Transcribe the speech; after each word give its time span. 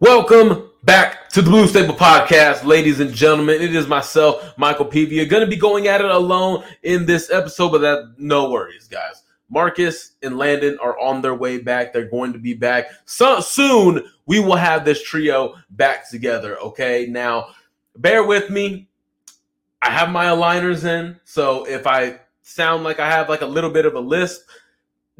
Welcome 0.00 0.70
back 0.84 1.28
to 1.30 1.42
the 1.42 1.50
Blue 1.50 1.66
Stable 1.66 1.96
Podcast, 1.96 2.62
ladies 2.62 3.00
and 3.00 3.12
gentlemen. 3.12 3.60
It 3.60 3.74
is 3.74 3.88
myself, 3.88 4.56
Michael 4.56 4.86
Pevia. 4.86 5.28
Going 5.28 5.40
to 5.40 5.50
be 5.50 5.56
going 5.56 5.88
at 5.88 6.00
it 6.00 6.08
alone 6.08 6.62
in 6.84 7.04
this 7.04 7.32
episode, 7.32 7.70
but 7.70 7.80
that 7.80 8.14
no 8.16 8.48
worries, 8.48 8.86
guys. 8.86 9.24
Marcus 9.50 10.12
and 10.22 10.38
Landon 10.38 10.78
are 10.80 10.96
on 11.00 11.20
their 11.20 11.34
way 11.34 11.58
back. 11.58 11.92
They're 11.92 12.08
going 12.08 12.32
to 12.32 12.38
be 12.38 12.54
back 12.54 12.90
so 13.06 13.40
soon. 13.40 14.08
We 14.26 14.38
will 14.38 14.54
have 14.54 14.84
this 14.84 15.02
trio 15.02 15.56
back 15.70 16.08
together. 16.08 16.56
Okay, 16.60 17.08
now 17.10 17.48
bear 17.96 18.22
with 18.22 18.50
me. 18.50 18.86
I 19.82 19.90
have 19.90 20.10
my 20.10 20.26
aligners 20.26 20.84
in, 20.84 21.18
so 21.24 21.64
if 21.64 21.88
I 21.88 22.20
sound 22.42 22.84
like 22.84 23.00
I 23.00 23.10
have 23.10 23.28
like 23.28 23.42
a 23.42 23.46
little 23.46 23.70
bit 23.70 23.84
of 23.84 23.96
a 23.96 24.00
lisp, 24.00 24.42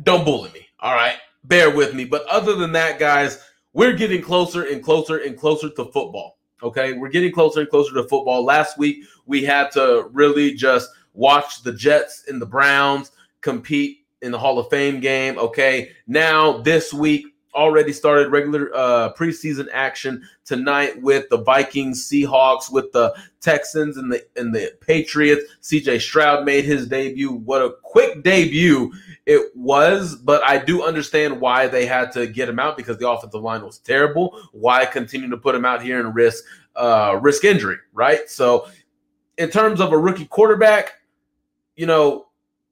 don't 0.05 0.25
bully 0.25 0.53
me. 0.53 0.69
All 0.79 0.95
right, 0.95 1.17
bear 1.43 1.69
with 1.69 1.95
me. 1.95 2.05
But 2.05 2.25
other 2.27 2.55
than 2.55 2.71
that, 2.73 3.01
guys 3.01 3.43
we're 3.79 3.93
getting 3.93 4.21
closer 4.21 4.65
and 4.65 4.83
closer 4.83 5.19
and 5.19 5.39
closer 5.39 5.71
to 5.71 5.85
football. 5.85 6.37
Okay, 6.65 6.95
we're 6.95 7.11
getting 7.11 7.31
closer 7.31 7.61
and 7.61 7.71
closer 7.71 7.95
to 7.95 8.03
football. 8.09 8.45
Last 8.45 8.77
week 8.77 9.05
we 9.27 9.45
had 9.45 9.71
to 9.71 10.09
really 10.11 10.55
just 10.55 10.91
watch 11.15 11.63
the 11.63 11.73
Jets 11.73 12.25
and 12.27 12.43
the 12.43 12.47
Browns 12.47 13.13
compete 13.41 13.99
in 14.21 14.33
the 14.33 14.39
Hall 14.39 14.59
of 14.59 14.69
Fame 14.69 14.99
game. 14.99 15.39
Okay, 15.39 15.93
now 16.09 16.59
this 16.59 16.93
week 16.93 17.27
already 17.59 17.93
started 17.93 18.31
regular 18.31 18.71
uh, 18.75 19.13
preseason 19.15 19.67
action 19.73 20.27
tonight 20.45 21.03
with 21.03 21.29
the 21.29 21.39
Vikings, 21.39 22.09
Seahawks, 22.09 22.71
with 22.71 22.93
the 22.93 23.13
Texans 23.41 23.97
and 23.97 24.13
the 24.13 24.25
and 24.37 24.55
the 24.55 24.73
Patriots. 24.81 25.43
CJ 25.63 26.01
Stroud 26.01 26.45
made 26.45 26.65
his 26.65 26.87
debut. 26.87 27.33
What 27.33 27.61
a 27.61 27.75
quick 27.83 28.23
debut 28.23 28.93
it 29.27 29.51
was, 29.57 30.15
but 30.15 30.43
I 30.45 30.59
do 30.59 30.85
understand 30.85 31.41
why 31.41 31.67
they 31.67 31.85
had 31.85 32.13
to 32.13 32.29
get 32.29 32.49
him 32.49 32.61
out 32.61 32.77
because 32.77 32.97
the 32.99 33.11
offensive 33.11 33.43
line 33.43 33.63
was 33.63 33.79
terrible. 33.79 34.41
Why 34.53 34.87
continue 34.87 35.29
to 35.29 35.37
put 35.37 35.55
him 35.55 35.65
out 35.65 35.83
here 35.83 35.99
and 35.99 36.15
risk 36.15 36.45
uh, 36.77 37.19
risk 37.21 37.45
injury, 37.45 37.79
right? 37.93 38.31
So, 38.31 38.69
in 39.37 39.51
terms 39.51 39.81
of 39.81 39.93
a 39.93 39.99
rookie 39.99 40.27
quarterback, 40.27 40.93
you 41.75 41.87
know, 41.87 42.29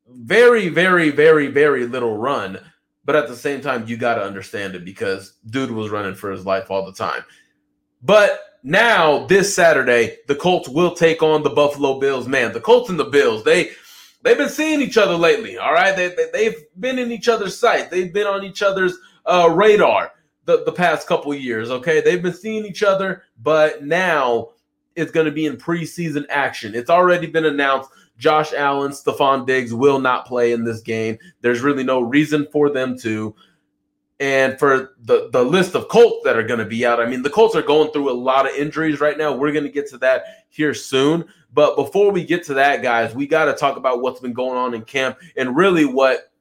very, 0.09 0.69
very, 0.69 1.11
very, 1.11 1.49
very 1.49 1.87
little 1.87 2.17
run 2.17 2.61
but 3.07 3.17
at 3.17 3.29
the 3.29 3.37
same 3.37 3.61
time, 3.61 3.87
you 3.87 3.97
got 3.97 4.17
to 4.17 4.23
understand 4.23 4.75
it 4.75 4.85
because 4.85 5.35
dude 5.49 5.71
was 5.71 5.91
running 5.91 6.15
for 6.15 6.31
his 6.31 6.45
life 6.45 6.71
all 6.71 6.85
the 6.85 6.93
time. 6.93 7.25
But 8.03 8.41
now 8.65 9.27
this 9.27 9.55
Saturday, 9.55 10.19
the 10.27 10.35
Colts 10.35 10.69
will 10.69 10.95
take 10.95 11.23
on 11.23 11.45
the 11.45 11.51
Buffalo 11.51 12.01
Bills. 12.01 12.27
Man, 12.27 12.53
the 12.53 12.61
Colts 12.61 12.91
and 12.91 12.99
the 12.99 13.05
Bills, 13.05 13.45
they 13.45 13.71
they've 14.23 14.37
been 14.37 14.49
seeing 14.49 14.83
each 14.83 14.99
other 14.99 15.15
lately. 15.15 15.57
All 15.57 15.73
right, 15.73 15.97
they, 15.97 16.15
they 16.33 16.45
have 16.45 16.57
been 16.81 16.99
in 16.99 17.13
each 17.13 17.29
other's 17.29 17.57
sight. 17.57 17.91
They've 17.91 18.13
been 18.13 18.27
on 18.27 18.45
each 18.45 18.61
other's 18.61 18.99
uh, 19.25 19.51
radar 19.55 20.13
the 20.45 20.65
the 20.65 20.73
past 20.73 21.07
couple 21.07 21.33
years. 21.33 21.71
Okay, 21.71 22.01
they've 22.01 22.23
been 22.23 22.35
seeing 22.35 22.67
each 22.67 22.83
other, 22.83 23.23
but 23.41 23.85
now 23.85 24.51
it's 24.97 25.13
going 25.13 25.27
to 25.27 25.33
be 25.33 25.47
in 25.47 25.57
preseason 25.57 26.27
action. 26.29 26.75
It's 26.75 26.91
already 26.91 27.29
been 27.29 27.45
announced 27.45 27.91
Josh 28.19 28.53
Allen, 28.53 28.93
Stefon 28.93 29.47
Diggs 29.47 29.75
will 29.75 29.99
not 29.99 30.27
play 30.27 30.53
in 30.53 30.65
this 30.65 30.81
game. 30.81 31.19
There's 31.41 31.61
really 31.61 31.85
no 31.85 32.01
reason 32.01 32.47
for 32.53 32.71
them 32.71 32.99
to. 33.01 33.35
And 34.19 34.59
for 34.59 34.95
the, 35.03 35.29
the 35.31 35.43
list 35.43 35.75
of 35.75 35.89
Colts 35.89 36.25
that 36.25 36.39
are 36.39 36.43
going 36.43 36.59
to 36.59 36.65
be 36.65 36.87
out, 36.87 37.01
I 37.01 37.07
mean, 37.07 37.23
the 37.23 37.29
Colts 37.29 37.55
are 37.55 37.61
going 37.61 37.93
through 37.93 38.11
a 38.11 38.17
lot 38.17 38.49
of 38.49 38.57
injuries 38.57 38.99
right 38.99 39.19
now. 39.19 39.37
We're 39.37 39.53
going 39.53 39.67
to 39.67 39.71
get 39.71 39.91
to 39.91 39.99
that 39.99 40.47
here 40.49 40.73
soon. 40.73 41.27
But 41.53 41.77
before 41.77 42.11
we 42.11 42.25
get 42.25 42.43
to 42.45 42.55
that, 42.55 42.83
guys, 42.83 43.15
we 43.15 43.27
got 43.27 43.45
to 43.45 43.53
talk 43.53 43.77
about 43.77 44.01
what's 44.01 44.21
been 44.21 44.33
going 44.33 44.57
on 44.57 44.73
in 44.73 44.83
camp 44.83 45.19
and 45.37 45.55
really 45.55 45.85
what 45.85 46.33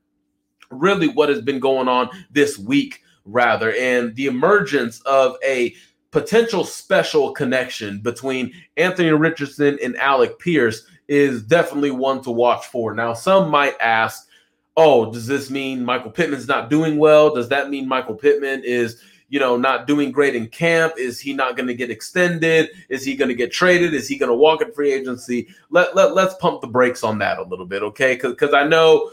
really 0.69 1.07
what 1.07 1.30
has 1.30 1.42
been 1.42 1.59
going 1.59 1.88
on 1.88 2.09
this 2.31 2.57
week, 2.57 3.02
rather, 3.25 3.74
and 3.74 4.16
the 4.16 4.28
emergence 4.28 5.02
of 5.02 5.36
a 5.46 5.75
potential 6.12 6.63
special 6.63 7.34
connection 7.34 8.00
between 8.00 8.53
Anthony 8.78 9.12
Richardson 9.12 9.78
and 9.84 9.97
Alec 9.97 10.40
Pierce 10.40 10.86
is 11.08 11.44
definitely 11.44 11.92
one 11.92 12.22
to 12.24 12.32
watch 12.32 12.66
for. 12.68 12.94
Now, 12.94 13.14
some 13.14 13.50
might 13.50 13.76
ask, 13.80 14.28
oh, 14.78 15.12
does 15.12 15.28
this 15.28 15.50
mean 15.50 15.84
Michael 15.84 16.12
Pittman's 16.12 16.48
not 16.48 16.70
doing 16.70 16.98
well? 16.98 17.34
Does 17.34 17.50
that 17.50 17.70
mean 17.70 17.88
Michael 17.88 18.16
Pittman 18.16 18.64
is, 18.64 19.02
you 19.30 19.40
know, 19.40 19.58
not 19.58 19.88
doing 19.88 20.12
great 20.12 20.36
in 20.36 20.48
camp? 20.48 20.94
Is 20.98 21.20
he 21.20 21.34
not 21.34 21.56
going 21.56 21.68
to 21.68 21.74
get 21.74 21.92
extended? 21.92 22.70
Is 22.90 23.04
he 23.04 23.16
going 23.16 23.30
to 23.30 23.36
get 23.36 23.52
traded? 23.52 23.94
Is 23.94 24.08
he 24.08 24.18
going 24.18 24.32
to 24.32 24.36
walk 24.36 24.62
in 24.62 24.72
free 24.74 24.92
agency? 24.92 25.48
Let, 25.70 25.96
let, 25.96 26.14
let's 26.14 26.36
pump 26.36 26.62
the 26.62 26.68
brakes 26.68 27.04
on 27.04 27.20
that 27.20 27.40
a 27.40 27.44
little 27.44 27.66
bit, 27.66 27.84
okay? 27.84 28.16
Because 28.16 28.54
I 28.54 28.68
know 28.68 29.12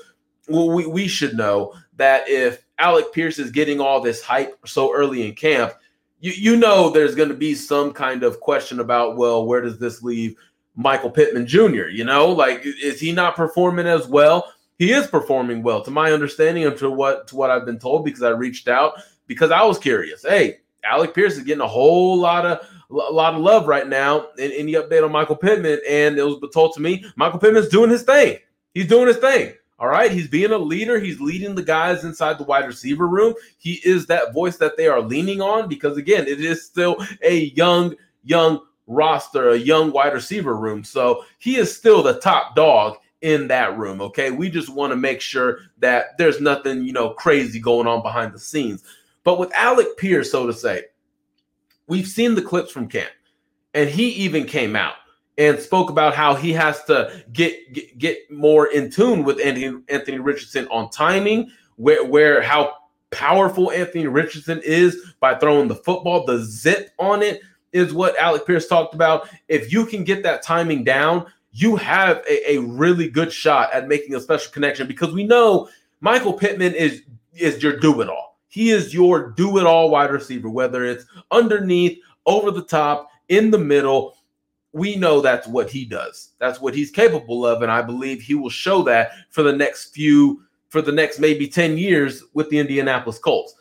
well, 0.49 0.71
we, 0.71 0.87
we 0.87 1.09
should 1.09 1.37
know 1.37 1.75
that 1.97 2.29
if 2.29 2.65
Alec 2.79 3.13
Pierce 3.13 3.39
is 3.39 3.51
getting 3.51 3.81
all 3.81 4.01
this 4.01 4.23
hype 4.23 4.59
so 4.67 4.95
early 4.95 5.27
in 5.27 5.35
camp, 5.35 5.73
you, 6.21 6.33
you 6.33 6.57
know 6.57 6.91
there's 6.91 7.15
going 7.15 7.29
to 7.29 7.35
be 7.35 7.55
some 7.55 7.93
kind 7.93 8.23
of 8.23 8.41
question 8.41 8.81
about, 8.81 9.17
well, 9.17 9.47
where 9.47 9.61
does 9.61 9.79
this 9.79 10.03
leave 10.03 10.37
Michael 10.75 11.11
Pittman 11.11 11.47
Jr. 11.47 11.89
You 11.89 12.05
know, 12.05 12.29
like 12.29 12.63
is 12.65 13.01
he 13.01 13.13
not 13.13 13.37
performing 13.37 13.87
as 13.87 14.07
well? 14.07 14.53
He 14.79 14.93
is 14.93 15.07
performing 15.07 15.63
well, 15.63 15.83
to 15.83 15.91
my 15.91 16.13
understanding, 16.13 16.65
and 16.65 16.77
to 16.79 16.91
what 16.91 17.29
to 17.29 17.37
what 17.37 17.51
I've 17.51 17.67
been 17.67 17.79
told 17.79 18.05
because 18.05 18.23
I 18.23 18.31
reached 18.31 18.69
out 18.69 18.95
because 19.27 19.51
I 19.51 19.63
was 19.65 19.79
curious. 19.79 20.23
Hey, 20.23 20.59
Alec 20.85 21.15
Pierce 21.15 21.35
is 21.35 21.45
getting 21.45 21.63
a 21.63 21.69
whole 21.69 22.19
lot 22.19 22.45
of 22.45 22.67
a 22.91 23.13
lot 23.13 23.35
of 23.35 23.41
love 23.41 23.67
right 23.67 23.87
now. 23.87 24.29
Any 24.39 24.75
update 24.75 25.05
on 25.05 25.13
Michael 25.13 25.37
Pittman, 25.37 25.81
and 25.89 26.19
it 26.19 26.25
was 26.25 26.39
told 26.53 26.75
to 26.75 26.81
me 26.81 27.05
Michael 27.17 27.39
Pittman's 27.39 27.69
doing 27.69 27.91
his 27.91 28.03
thing. 28.03 28.39
He's 28.75 28.89
doing 28.89 29.07
his 29.07 29.19
thing. 29.19 29.55
All 29.79 29.89
right, 29.89 30.13
he's 30.13 30.29
being 30.29 30.53
a 30.53 30.59
leader. 30.59 31.01
He's 31.01 31.21
leading 31.21 31.57
the 31.57 31.63
guys 31.63 32.05
inside 32.05 32.39
the 32.39 32.45
wide 32.45 32.67
receiver 32.67 33.09
room. 33.09 33.35
He 33.59 33.81
is 33.85 34.07
that 34.07 34.33
voice 34.33 34.57
that 34.59 34.77
they 34.77 34.87
are 34.87 35.01
leaning 35.01 35.41
on 35.41 35.69
because 35.69 35.97
again, 35.97 36.27
it 36.29 36.41
is 36.41 36.65
still 36.65 37.05
a 37.23 37.47
young, 37.57 37.97
young 38.23 38.61
roster, 38.87 39.51
a 39.51 39.57
young 39.57 39.93
wide 39.93 40.13
receiver 40.13 40.57
room. 40.57 40.85
So 40.85 41.25
he 41.39 41.57
is 41.57 41.75
still 41.75 42.03
the 42.03 42.21
top 42.21 42.57
dog 42.57 42.97
in 43.21 43.49
that 43.49 43.79
room. 43.79 44.01
Okay. 44.01 44.31
We 44.31 44.51
just 44.51 44.69
want 44.69 44.91
to 44.91 44.97
make 44.97 45.21
sure 45.21 45.61
that 45.79 46.19
there's 46.19 46.41
nothing, 46.41 46.85
you 46.85 46.93
know, 46.93 47.11
crazy 47.11 47.61
going 47.61 47.87
on 47.87 48.03
behind 48.03 48.33
the 48.33 48.39
scenes. 48.39 48.83
But 49.25 49.39
with 49.39 49.53
Alec 49.55 49.97
Pierce, 49.97 50.31
so 50.31 50.47
to 50.47 50.53
say, 50.53 50.87
we've 51.87 52.09
seen 52.09 52.35
the 52.35 52.43
clips 52.43 52.73
from 52.73 52.89
camp, 52.89 53.13
and 53.75 53.89
he 53.89 54.09
even 54.11 54.45
came 54.45 54.75
out 54.75 54.95
and 55.39 55.59
spoke 55.59 55.91
about 55.91 56.15
how 56.15 56.35
he 56.35 56.53
has 56.53 56.83
to 56.85 57.25
get 57.33 57.73
get, 57.73 57.99
get 57.99 58.31
more 58.31 58.67
in 58.67 58.91
tune 58.91 59.25
with 59.25 59.41
Anthony, 59.41 59.81
Anthony 59.89 60.19
Richardson 60.19 60.67
on 60.69 60.91
timing, 60.91 61.51
where 61.77 62.05
where 62.05 62.43
how 62.43 62.75
powerful 63.11 63.71
Anthony 63.71 64.07
Richardson 64.07 64.61
is 64.65 65.15
by 65.21 65.35
throwing 65.35 65.69
the 65.69 65.77
football, 65.77 66.27
the 66.27 66.45
zip 66.45 66.91
on 66.99 67.23
it, 67.23 67.41
is 67.73 67.93
what 67.93 68.17
Alec 68.19 68.47
Pierce 68.47 68.69
talked 68.69 68.95
about. 68.95 69.29
If 69.49 69.73
you 69.73 69.87
can 69.87 70.05
get 70.05 70.23
that 70.23 70.43
timing 70.43 70.85
down, 70.85 71.27
you 71.53 71.77
have 71.77 72.25
a, 72.29 72.55
a 72.55 72.59
really 72.59 73.09
good 73.09 73.33
shot 73.33 73.73
at 73.73 73.89
making 73.89 74.15
a 74.15 74.21
special 74.21 74.53
connection 74.53 74.87
because 74.87 75.13
we 75.13 75.25
know 75.25 75.69
Michael 76.01 76.33
Pittman 76.33 76.75
is 76.75 77.03
is 77.35 77.63
your 77.63 77.79
do 77.79 78.01
it 78.01 78.09
all. 78.09 78.39
He 78.49 78.71
is 78.71 78.93
your 78.93 79.31
do 79.31 79.59
it 79.59 79.67
all 79.67 79.91
wide 79.91 80.11
receiver, 80.11 80.51
whether 80.51 80.85
it's 80.85 81.07
underneath, 81.31 81.99
over 82.27 82.51
the 82.51 82.63
top, 82.63 83.09
in 83.29 83.51
the 83.51 83.59
middle. 83.59 84.17
We 84.75 84.97
know 84.97 85.21
that's 85.21 85.47
what 85.47 85.71
he 85.71 85.85
does. 85.85 86.31
That's 86.39 86.61
what 86.61 86.75
he's 86.75 86.91
capable 86.91 87.47
of, 87.47 87.63
and 87.63 87.71
I 87.71 87.83
believe 87.83 88.23
he 88.23 88.35
will 88.35 88.51
show 88.51 88.83
that 88.85 89.13
for 89.31 89.43
the 89.43 89.53
next 89.53 89.95
few, 89.95 90.43
for 90.71 90.83
the 90.83 90.93
next 90.93 91.19
maybe 91.19 91.47
ten 91.47 91.77
years 91.77 92.23
with 92.35 92.49
the 92.51 92.59
Indianapolis 92.59 93.19
Colts. 93.19 93.55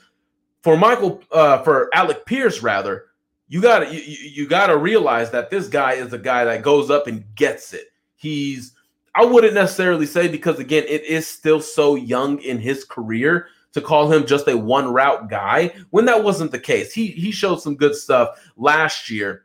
For 0.62 0.78
Michael, 0.78 1.22
uh, 1.32 1.64
for 1.64 1.90
Alec 1.94 2.26
Pierce, 2.26 2.62
rather, 2.62 3.08
you 3.52 3.62
gotta 3.62 3.94
you, 3.94 4.00
you 4.00 4.48
gotta 4.48 4.78
realize 4.78 5.30
that 5.32 5.50
this 5.50 5.68
guy 5.68 5.94
is 5.94 6.14
a 6.14 6.18
guy 6.18 6.46
that 6.46 6.62
goes 6.62 6.90
up 6.90 7.08
and 7.08 7.26
gets 7.36 7.74
it. 7.74 7.92
He's 8.16 8.72
I 9.14 9.26
wouldn't 9.26 9.54
necessarily 9.54 10.06
say 10.06 10.30
because 10.30 10.58
again, 10.58 10.86
it 10.88 11.04
is 11.04 11.28
still 11.28 11.60
so 11.60 11.96
young 11.96 12.42
in 12.42 12.60
his 12.60 12.86
career 12.86 13.48
to 13.74 13.82
call 13.82 14.10
him 14.10 14.26
just 14.26 14.48
a 14.48 14.56
one 14.56 14.94
route 14.94 15.30
guy 15.30 15.74
when 15.90 16.06
that 16.06 16.24
wasn't 16.24 16.52
the 16.52 16.60
case. 16.60 16.94
He 16.94 17.08
he 17.08 17.30
showed 17.30 17.62
some 17.62 17.76
good 17.76 17.94
stuff 17.94 18.40
last 18.56 19.10
year 19.10 19.44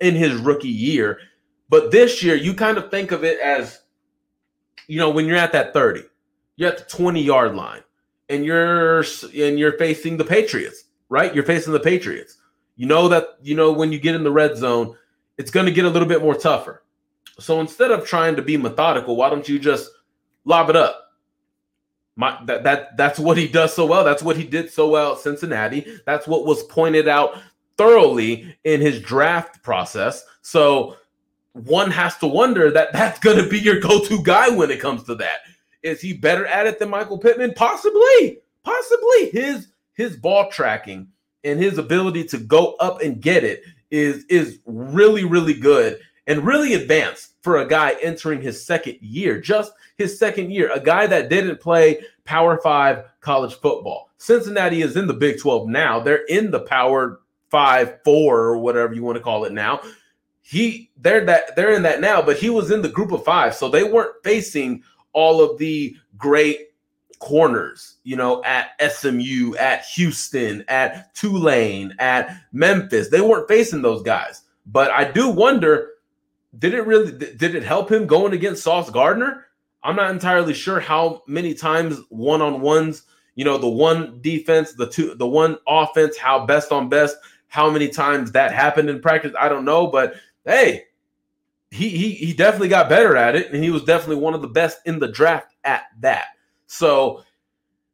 in 0.00 0.16
his 0.16 0.34
rookie 0.34 0.66
year, 0.66 1.20
but 1.68 1.92
this 1.92 2.24
year 2.24 2.34
you 2.34 2.54
kind 2.54 2.76
of 2.76 2.90
think 2.90 3.12
of 3.12 3.22
it 3.22 3.38
as 3.38 3.82
you 4.88 4.98
know 4.98 5.10
when 5.10 5.26
you're 5.26 5.36
at 5.36 5.52
that 5.52 5.72
30, 5.72 6.02
you're 6.56 6.72
at 6.72 6.78
the 6.78 6.96
20 6.96 7.22
yard 7.22 7.54
line 7.54 7.84
and 8.28 8.44
you're 8.44 9.04
and 9.32 9.60
you're 9.60 9.78
facing 9.78 10.16
the 10.16 10.24
Patriots, 10.24 10.86
right? 11.08 11.32
You're 11.32 11.44
facing 11.44 11.72
the 11.72 11.78
Patriots 11.78 12.38
You 12.76 12.86
know 12.86 13.08
that 13.08 13.38
you 13.42 13.54
know 13.54 13.72
when 13.72 13.92
you 13.92 13.98
get 13.98 14.14
in 14.14 14.24
the 14.24 14.30
red 14.30 14.56
zone, 14.56 14.96
it's 15.38 15.50
going 15.50 15.66
to 15.66 15.72
get 15.72 15.84
a 15.84 15.90
little 15.90 16.08
bit 16.08 16.22
more 16.22 16.34
tougher. 16.34 16.82
So 17.38 17.60
instead 17.60 17.90
of 17.90 18.06
trying 18.06 18.36
to 18.36 18.42
be 18.42 18.56
methodical, 18.56 19.16
why 19.16 19.30
don't 19.30 19.48
you 19.48 19.58
just 19.58 19.90
lob 20.44 20.70
it 20.70 20.76
up? 20.76 21.00
My, 22.16 22.38
that 22.46 22.62
that 22.64 22.96
that's 22.96 23.18
what 23.18 23.36
he 23.36 23.48
does 23.48 23.74
so 23.74 23.86
well. 23.86 24.04
That's 24.04 24.22
what 24.22 24.36
he 24.36 24.44
did 24.44 24.70
so 24.70 24.88
well 24.88 25.12
at 25.12 25.18
Cincinnati. 25.18 25.98
That's 26.06 26.26
what 26.26 26.46
was 26.46 26.62
pointed 26.64 27.08
out 27.08 27.38
thoroughly 27.76 28.56
in 28.62 28.80
his 28.80 29.00
draft 29.00 29.62
process. 29.62 30.24
So 30.42 30.96
one 31.52 31.90
has 31.90 32.16
to 32.18 32.26
wonder 32.28 32.70
that 32.70 32.92
that's 32.92 33.18
going 33.18 33.42
to 33.42 33.48
be 33.48 33.58
your 33.58 33.80
go-to 33.80 34.22
guy 34.22 34.48
when 34.48 34.70
it 34.70 34.80
comes 34.80 35.04
to 35.04 35.14
that. 35.16 35.40
Is 35.82 36.00
he 36.00 36.12
better 36.12 36.46
at 36.46 36.66
it 36.66 36.78
than 36.78 36.88
Michael 36.88 37.18
Pittman? 37.18 37.54
Possibly. 37.54 38.40
Possibly. 38.62 39.30
His 39.30 39.68
his 39.94 40.16
ball 40.16 40.50
tracking 40.50 41.08
and 41.44 41.60
his 41.60 41.78
ability 41.78 42.24
to 42.24 42.38
go 42.38 42.74
up 42.80 43.00
and 43.02 43.20
get 43.20 43.44
it 43.44 43.62
is 43.90 44.24
is 44.24 44.58
really 44.66 45.24
really 45.24 45.54
good 45.54 46.00
and 46.26 46.46
really 46.46 46.74
advanced 46.74 47.34
for 47.42 47.58
a 47.58 47.68
guy 47.68 47.94
entering 48.02 48.40
his 48.40 48.64
second 48.64 48.96
year, 49.00 49.38
just 49.38 49.72
his 49.98 50.18
second 50.18 50.50
year, 50.50 50.72
a 50.72 50.80
guy 50.80 51.06
that 51.06 51.28
didn't 51.28 51.60
play 51.60 52.02
Power 52.24 52.58
5 52.58 53.04
college 53.20 53.54
football. 53.54 54.10
Cincinnati 54.16 54.80
is 54.80 54.96
in 54.96 55.06
the 55.06 55.12
Big 55.12 55.38
12 55.38 55.68
now. 55.68 56.00
They're 56.00 56.24
in 56.24 56.50
the 56.50 56.60
Power 56.60 57.20
5 57.50 57.98
4 58.02 58.38
or 58.38 58.58
whatever 58.58 58.94
you 58.94 59.02
want 59.02 59.16
to 59.16 59.22
call 59.22 59.44
it 59.44 59.52
now. 59.52 59.80
He 60.40 60.90
they're 60.96 61.24
that 61.26 61.56
they're 61.56 61.74
in 61.74 61.82
that 61.82 62.00
now, 62.00 62.22
but 62.22 62.38
he 62.38 62.50
was 62.50 62.70
in 62.70 62.82
the 62.82 62.88
group 62.88 63.12
of 63.12 63.24
5, 63.24 63.54
so 63.54 63.68
they 63.68 63.84
weren't 63.84 64.14
facing 64.22 64.82
all 65.12 65.42
of 65.42 65.58
the 65.58 65.96
great 66.16 66.68
corners, 67.18 67.96
you 68.04 68.16
know, 68.16 68.42
at 68.44 68.70
SMU, 68.92 69.54
at 69.56 69.84
Houston, 69.86 70.64
at 70.68 71.14
Tulane, 71.14 71.94
at 71.98 72.36
Memphis. 72.52 73.08
They 73.08 73.20
weren't 73.20 73.48
facing 73.48 73.82
those 73.82 74.02
guys. 74.02 74.42
But 74.66 74.90
I 74.90 75.04
do 75.10 75.28
wonder 75.28 75.90
did 76.58 76.74
it 76.74 76.86
really 76.86 77.12
did 77.12 77.54
it 77.54 77.64
help 77.64 77.90
him 77.90 78.06
going 78.06 78.32
against 78.32 78.62
Sauce 78.62 78.90
Gardner? 78.90 79.46
I'm 79.82 79.96
not 79.96 80.10
entirely 80.10 80.54
sure 80.54 80.80
how 80.80 81.22
many 81.26 81.52
times 81.52 82.00
one 82.08 82.40
on 82.40 82.60
ones, 82.60 83.02
you 83.34 83.44
know, 83.44 83.58
the 83.58 83.68
one 83.68 84.18
defense, 84.22 84.72
the 84.72 84.88
two, 84.88 85.14
the 85.14 85.26
one 85.26 85.58
offense, 85.66 86.16
how 86.16 86.46
best 86.46 86.72
on 86.72 86.88
best, 86.88 87.16
how 87.48 87.70
many 87.70 87.88
times 87.88 88.32
that 88.32 88.52
happened 88.52 88.88
in 88.88 89.00
practice. 89.00 89.34
I 89.38 89.48
don't 89.48 89.64
know, 89.64 89.88
but 89.88 90.14
hey, 90.44 90.84
he 91.70 91.88
he 91.90 92.12
he 92.12 92.32
definitely 92.32 92.68
got 92.68 92.88
better 92.88 93.16
at 93.16 93.36
it, 93.36 93.52
and 93.52 93.62
he 93.62 93.70
was 93.70 93.84
definitely 93.84 94.22
one 94.22 94.34
of 94.34 94.42
the 94.42 94.48
best 94.48 94.78
in 94.86 94.98
the 94.98 95.08
draft 95.08 95.54
at 95.64 95.84
that. 96.00 96.26
So 96.74 97.22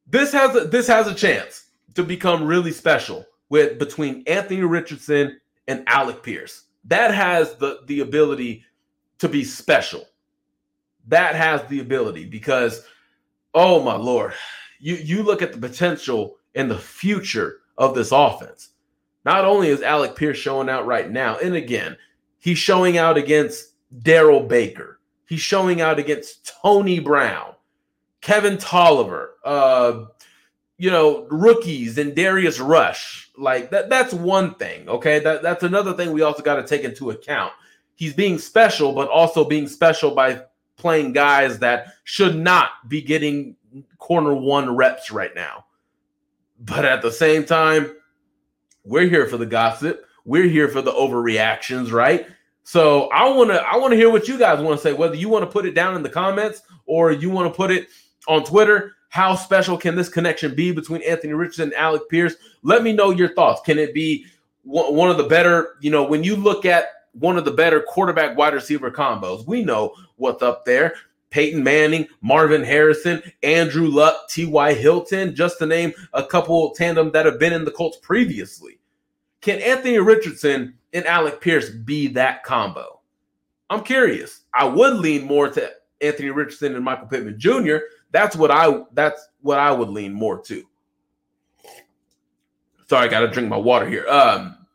this 0.06 0.32
has 0.32 0.56
a, 0.56 0.61
this 0.65 0.87
has 0.87 1.06
a 1.06 1.15
chance 1.15 1.67
to 1.94 2.03
become 2.03 2.47
really 2.47 2.73
special 2.73 3.27
with 3.50 3.79
between 3.79 4.23
Anthony 4.27 4.62
Richardson 4.62 5.38
and 5.69 5.85
Alec 5.87 6.23
Pierce 6.23 6.65
that 6.85 7.12
has 7.12 7.55
the 7.56 7.81
the 7.87 8.00
ability 8.00 8.65
to 9.19 9.29
be 9.29 9.44
special. 9.44 10.06
That 11.09 11.35
has 11.35 11.62
the 11.69 11.81
ability 11.81 12.25
because, 12.25 12.85
oh 13.55 13.82
my 13.82 13.97
lord, 13.97 14.32
you 14.79 14.94
you 14.94 15.23
look 15.23 15.43
at 15.43 15.53
the 15.53 15.59
potential 15.59 16.37
and 16.55 16.71
the 16.71 16.79
future 16.79 17.59
of 17.76 17.94
this 17.94 18.12
offense. 18.12 18.71
Not 19.26 19.44
only 19.44 19.69
is 19.69 19.83
Alec 19.83 20.17
Pierce 20.17 20.38
showing 20.38 20.71
out 20.71 20.87
right 20.87 21.11
now, 21.11 21.37
and 21.37 21.55
again, 21.55 21.99
he's 22.38 22.59
showing 22.59 22.97
out 22.97 23.19
against 23.19 23.75
Darrell 24.03 24.43
Baker. 24.43 25.00
He's 25.26 25.41
showing 25.41 25.83
out 25.83 25.99
against 25.99 26.50
Tony 26.62 26.99
Brown, 26.99 27.55
Kevin 28.21 28.59
Tolliver, 28.59 29.37
uh, 29.45 30.05
you 30.79 30.91
know, 30.91 31.27
rookies 31.31 31.99
and 31.99 32.15
Darius 32.15 32.61
Rush. 32.61 33.31
Like 33.37 33.71
that 33.71 33.89
that's 33.89 34.13
one 34.13 34.55
thing, 34.55 34.89
okay? 34.89 35.19
That 35.19 35.43
that's 35.43 35.63
another 35.63 35.95
thing 35.95 36.13
we 36.13 36.23
also 36.23 36.43
got 36.43 36.57
to 36.57 36.67
take 36.67 36.85
into 36.85 37.11
account. 37.11 37.53
He's 37.95 38.15
being 38.15 38.39
special, 38.39 38.93
but 38.93 39.09
also 39.09 39.45
being 39.45 39.69
special 39.69 40.15
by 40.15 40.43
playing 40.77 41.13
guys 41.13 41.59
that 41.59 41.95
should 42.05 42.37
not 42.37 42.89
be 42.89 43.03
getting 43.03 43.57
corner 43.99 44.35
one 44.35 44.75
reps 44.75 45.11
right 45.11 45.35
now. 45.35 45.67
But 46.59 46.85
at 46.85 47.03
the 47.03 47.13
same 47.13 47.45
time, 47.45 47.95
we're 48.85 49.09
here 49.09 49.27
for 49.27 49.37
the 49.37 49.47
gossip. 49.47 50.07
We're 50.25 50.49
here 50.49 50.69
for 50.69 50.83
the 50.83 50.93
overreactions, 50.93 51.93
right? 51.93 52.27
So 52.65 53.09
I 53.09 53.29
want 53.31 53.51
to 53.51 53.61
I 53.63 53.77
want 53.77 53.93
to 53.93 53.97
hear 53.97 54.11
what 54.11 54.29
you 54.29 54.39
guys 54.39 54.63
want 54.63 54.79
to 54.79 54.83
say 54.83 54.93
whether 54.93 55.15
you 55.15 55.29
want 55.29 55.45
to 55.45 55.51
put 55.51 55.67
it 55.67 55.75
down 55.75 55.97
in 55.97 56.03
the 56.03 56.09
comments 56.09 56.63
or 56.87 57.11
you 57.13 57.31
want 57.31 57.53
to 57.53 57.57
put 57.57 57.71
it 57.71 57.89
on 58.29 58.45
Twitter. 58.45 58.93
How 59.09 59.35
special 59.35 59.77
can 59.77 59.97
this 59.97 60.09
connection 60.09 60.55
be 60.55 60.73
between 60.73 61.03
Anthony 61.03 61.33
Richardson 61.33 61.65
and 61.65 61.75
Alec 61.75 62.03
Pierce? 62.09 62.37
Let 62.63 62.83
me 62.83 62.93
know 62.93 63.11
your 63.11 63.35
thoughts. 63.35 63.61
Can 63.65 63.79
it 63.79 63.93
be 63.93 64.27
one 64.63 65.11
of 65.11 65.17
the 65.17 65.25
better, 65.25 65.77
you 65.81 65.91
know, 65.91 66.05
when 66.05 66.23
you 66.23 66.37
look 66.37 66.65
at 66.65 66.87
one 67.13 67.37
of 67.37 67.45
the 67.45 67.51
better 67.51 67.81
quarterback 67.81 68.37
wide 68.37 68.55
receiver 68.55 68.91
combos, 68.91 69.47
we 69.47 69.65
know 69.65 69.95
what's 70.17 70.43
up 70.43 70.65
there. 70.65 70.95
Peyton 71.31 71.63
Manning, 71.63 72.07
Marvin 72.21 72.63
Harrison, 72.63 73.23
Andrew 73.43 73.89
Luck, 73.89 74.29
T.Y. 74.29 74.75
Hilton, 74.75 75.35
just 75.35 75.59
to 75.59 75.67
name 75.67 75.93
a 76.13 76.25
couple 76.25 76.71
tandem 76.71 77.11
that 77.13 77.25
have 77.25 77.39
been 77.39 77.53
in 77.53 77.65
the 77.65 77.71
Colts 77.71 77.99
previously. 77.99 78.79
Can 79.41 79.61
Anthony 79.61 79.99
Richardson 79.99 80.75
and 80.93 81.07
Alec 81.07 81.41
Pierce 81.41 81.71
be 81.71 82.09
that 82.09 82.45
combo? 82.45 83.01
I'm 83.71 83.85
curious. 83.85 84.43
I 84.53 84.65
would 84.65 84.95
lean 84.95 85.25
more 85.25 85.49
to 85.51 85.71
Anthony 86.01 86.31
Richardson 86.31 86.75
and 86.75 86.85
Michael 86.85 87.07
Pittman 87.07 87.39
Jr. 87.39 87.77
That's 88.12 88.37
what 88.37 88.51
I 88.51 88.85
that's 88.93 89.29
what 89.41 89.59
I 89.59 89.71
would 89.71 89.89
lean 89.89 90.12
more 90.12 90.41
to. 90.43 90.65
Sorry, 92.89 93.07
I 93.07 93.09
got 93.09 93.21
to 93.21 93.29
drink 93.29 93.49
my 93.49 93.57
water 93.57 93.89
here. 93.89 94.07
Um, 94.09 94.67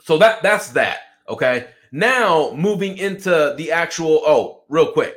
so 0.00 0.18
that 0.18 0.42
that's 0.42 0.68
that. 0.70 0.98
Okay. 1.28 1.68
Now 1.90 2.52
moving 2.54 2.96
into 2.96 3.54
the 3.56 3.72
actual. 3.72 4.22
Oh, 4.24 4.62
real 4.68 4.92
quick 4.92 5.16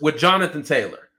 with 0.00 0.18
Jonathan 0.18 0.62
Taylor. 0.62 1.10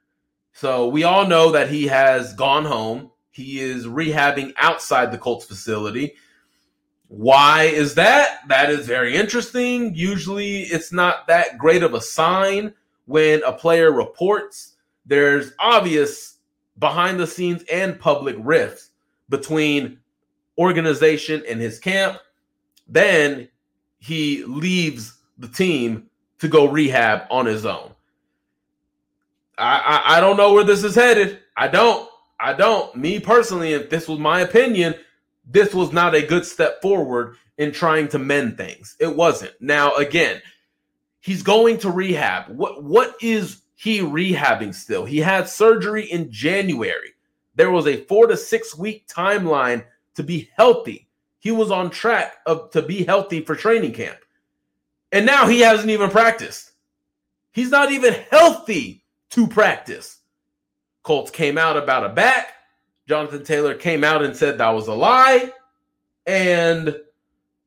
So 0.54 0.88
we 0.88 1.04
all 1.04 1.28
know 1.28 1.52
that 1.52 1.69
he 1.69 1.88
has 1.88 2.34
gone 2.34 2.66
home. 2.66 3.12
He 3.31 3.60
is 3.60 3.86
rehabbing 3.86 4.54
outside 4.57 5.12
the 5.12 5.18
Colts 5.18 5.46
facility. 5.46 6.16
Why 7.07 7.63
is 7.63 7.96
that? 7.96 8.40
That 8.48 8.69
is 8.69 8.88
very 8.88 9.16
interesting. 9.16 9.94
Usually 9.94 10.62
it's 10.62 10.94
not 10.94 11.28
that 11.28 11.57
great 11.57 11.84
of 11.84 11.94
a 11.94 12.02
sign 12.02 12.74
when 13.06 13.44
a 13.44 13.52
player 13.52 13.92
reports 13.92 14.75
there's 15.06 15.52
obvious 15.60 16.38
behind 16.78 17.19
the 17.19 17.28
scenes 17.28 17.63
and 17.72 18.00
public 18.00 18.36
rifts 18.40 18.92
between 19.30 20.00
organization 20.57 21.44
and 21.48 21.60
his 21.60 21.80
camp. 21.80 22.18
Then 22.88 23.50
he 23.98 24.44
leaves 24.44 25.18
the 25.38 25.47
team 25.47 26.09
to 26.40 26.47
go 26.47 26.68
rehab 26.68 27.24
on 27.30 27.45
his 27.45 27.66
own. 27.66 27.92
I, 29.57 30.02
I, 30.06 30.18
I 30.18 30.19
don't 30.19 30.38
know 30.38 30.54
where 30.54 30.64
this 30.64 30.83
is 30.83 30.95
headed. 30.95 31.40
I 31.56 31.68
don't. 31.68 32.09
I 32.40 32.54
don't. 32.54 32.94
Me 32.95 33.19
personally, 33.19 33.74
if 33.74 33.90
this 33.90 34.07
was 34.07 34.19
my 34.19 34.42
opinion, 34.42 34.95
this 35.45 35.74
was 35.74 35.94
not 35.94 36.14
a 36.14 36.26
good 36.26 36.45
step 36.45 36.81
forward 36.81 37.35
in 37.57 37.71
trying 37.71 38.09
to 38.09 38.19
mend 38.19 38.57
things. 38.57 38.97
It 39.00 39.16
wasn't. 39.16 39.54
Now, 39.62 39.95
again, 39.95 40.42
he's 41.21 41.44
going 41.44 41.78
to 41.80 41.92
rehab. 41.92 42.50
What 42.50 42.83
what 42.83 43.16
is 43.21 43.62
he 43.76 44.00
rehabbing 44.00 44.74
still. 44.74 45.06
He 45.06 45.20
had 45.20 45.50
surgery 45.50 46.06
in 46.06 46.32
January. 46.32 47.14
There 47.56 47.72
was 47.72 47.88
a 47.88 48.04
four 48.06 48.28
to 48.28 48.38
six 48.38 48.76
week 48.78 49.08
timeline 49.08 49.86
to 50.16 50.24
be 50.24 50.50
healthy. 50.56 51.08
He 51.40 51.52
was 51.52 51.72
on 51.72 51.90
track 51.90 52.38
of 52.46 52.72
to 52.72 52.82
be 52.82 53.04
healthy 53.04 53.42
for 53.42 53.56
training 53.56 53.94
camp. 53.94 54.18
And 55.12 55.26
now 55.26 55.48
he 55.48 55.60
hasn't 55.60 55.90
even 55.90 56.10
practiced. 56.10 56.72
He's 57.52 57.70
not 57.70 57.92
even 57.92 58.14
healthy 58.32 59.06
to 59.32 59.48
practice. 59.48 60.20
Colts 61.04 61.32
came 61.32 61.58
out 61.58 61.78
about 61.78 62.06
a 62.06 62.10
back. 62.10 62.54
Jonathan 63.08 63.44
Taylor 63.44 63.76
came 63.76 64.04
out 64.04 64.24
and 64.24 64.36
said 64.36 64.58
that 64.58 64.72
was 64.72 64.88
a 64.88 64.94
lie. 64.94 65.52
And 66.26 66.96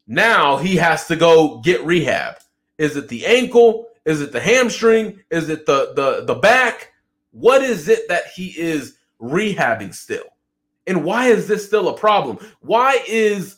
now 0.07 0.57
he 0.57 0.77
has 0.77 1.07
to 1.07 1.17
go 1.17 1.59
get 1.59 1.85
rehab. 1.85 2.37
Is 2.79 2.97
it 2.97 3.09
the 3.09 3.25
ankle? 3.27 3.88
Is 4.05 4.21
it 4.21 4.33
the 4.33 4.41
hamstring? 4.41 5.21
Is 5.31 5.49
it 5.49 5.67
the 5.67 5.93
the 5.95 6.25
the 6.25 6.35
back? 6.35 6.93
What 7.33 7.63
is 7.63 7.89
it 7.89 8.09
that 8.09 8.27
he 8.35 8.49
is 8.59 8.99
rehabbing 9.21 9.95
still? 9.95 10.25
And 10.87 11.05
why 11.05 11.27
is 11.27 11.47
this 11.47 11.67
still 11.67 11.89
a 11.89 11.97
problem? 11.97 12.39
Why 12.61 13.03
is 13.07 13.57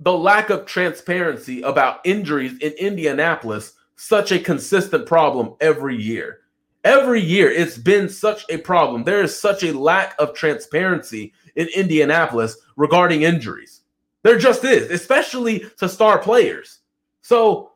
the 0.00 0.16
lack 0.16 0.50
of 0.50 0.66
transparency 0.66 1.62
about 1.62 2.00
injuries 2.04 2.52
in 2.60 2.72
Indianapolis 2.72 3.72
such 3.96 4.30
a 4.30 4.38
consistent 4.38 5.06
problem 5.06 5.54
every 5.60 5.96
year? 5.96 6.40
Every 6.84 7.20
year 7.20 7.50
it's 7.50 7.76
been 7.76 8.08
such 8.08 8.44
a 8.48 8.58
problem. 8.58 9.02
There 9.02 9.22
is 9.22 9.38
such 9.38 9.64
a 9.64 9.76
lack 9.76 10.14
of 10.20 10.32
transparency 10.32 11.32
in 11.56 11.66
Indianapolis 11.74 12.56
regarding 12.76 13.22
injuries. 13.22 13.82
There 14.22 14.38
just 14.38 14.64
is, 14.64 14.90
especially 14.90 15.66
to 15.78 15.88
star 15.88 16.18
players. 16.18 16.78
So 17.22 17.72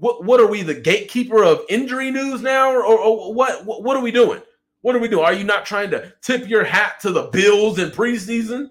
what 0.00 0.24
what 0.24 0.40
are 0.40 0.46
we 0.46 0.62
the 0.62 0.74
gatekeeper 0.74 1.42
of 1.42 1.62
injury 1.68 2.10
news 2.10 2.42
now 2.42 2.70
or, 2.70 2.82
or, 2.84 3.34
what 3.34 3.64
what 3.64 3.96
are 3.96 4.02
we 4.02 4.10
doing 4.10 4.40
what 4.82 4.94
are 4.94 5.00
we 5.00 5.08
doing 5.08 5.24
are 5.24 5.32
you 5.32 5.44
not 5.44 5.66
trying 5.66 5.90
to 5.90 6.12
tip 6.22 6.48
your 6.48 6.64
hat 6.64 7.00
to 7.00 7.10
the 7.10 7.24
bills 7.24 7.78
in 7.78 7.90
preseason 7.90 8.70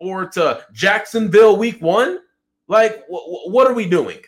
or 0.00 0.26
to 0.30 0.64
Jacksonville 0.72 1.56
week 1.56 1.80
one? 1.80 2.20
Like, 2.66 3.04
wh- 3.06 3.48
what 3.48 3.66
are 3.66 3.74
we 3.74 3.88
doing? 3.88 4.18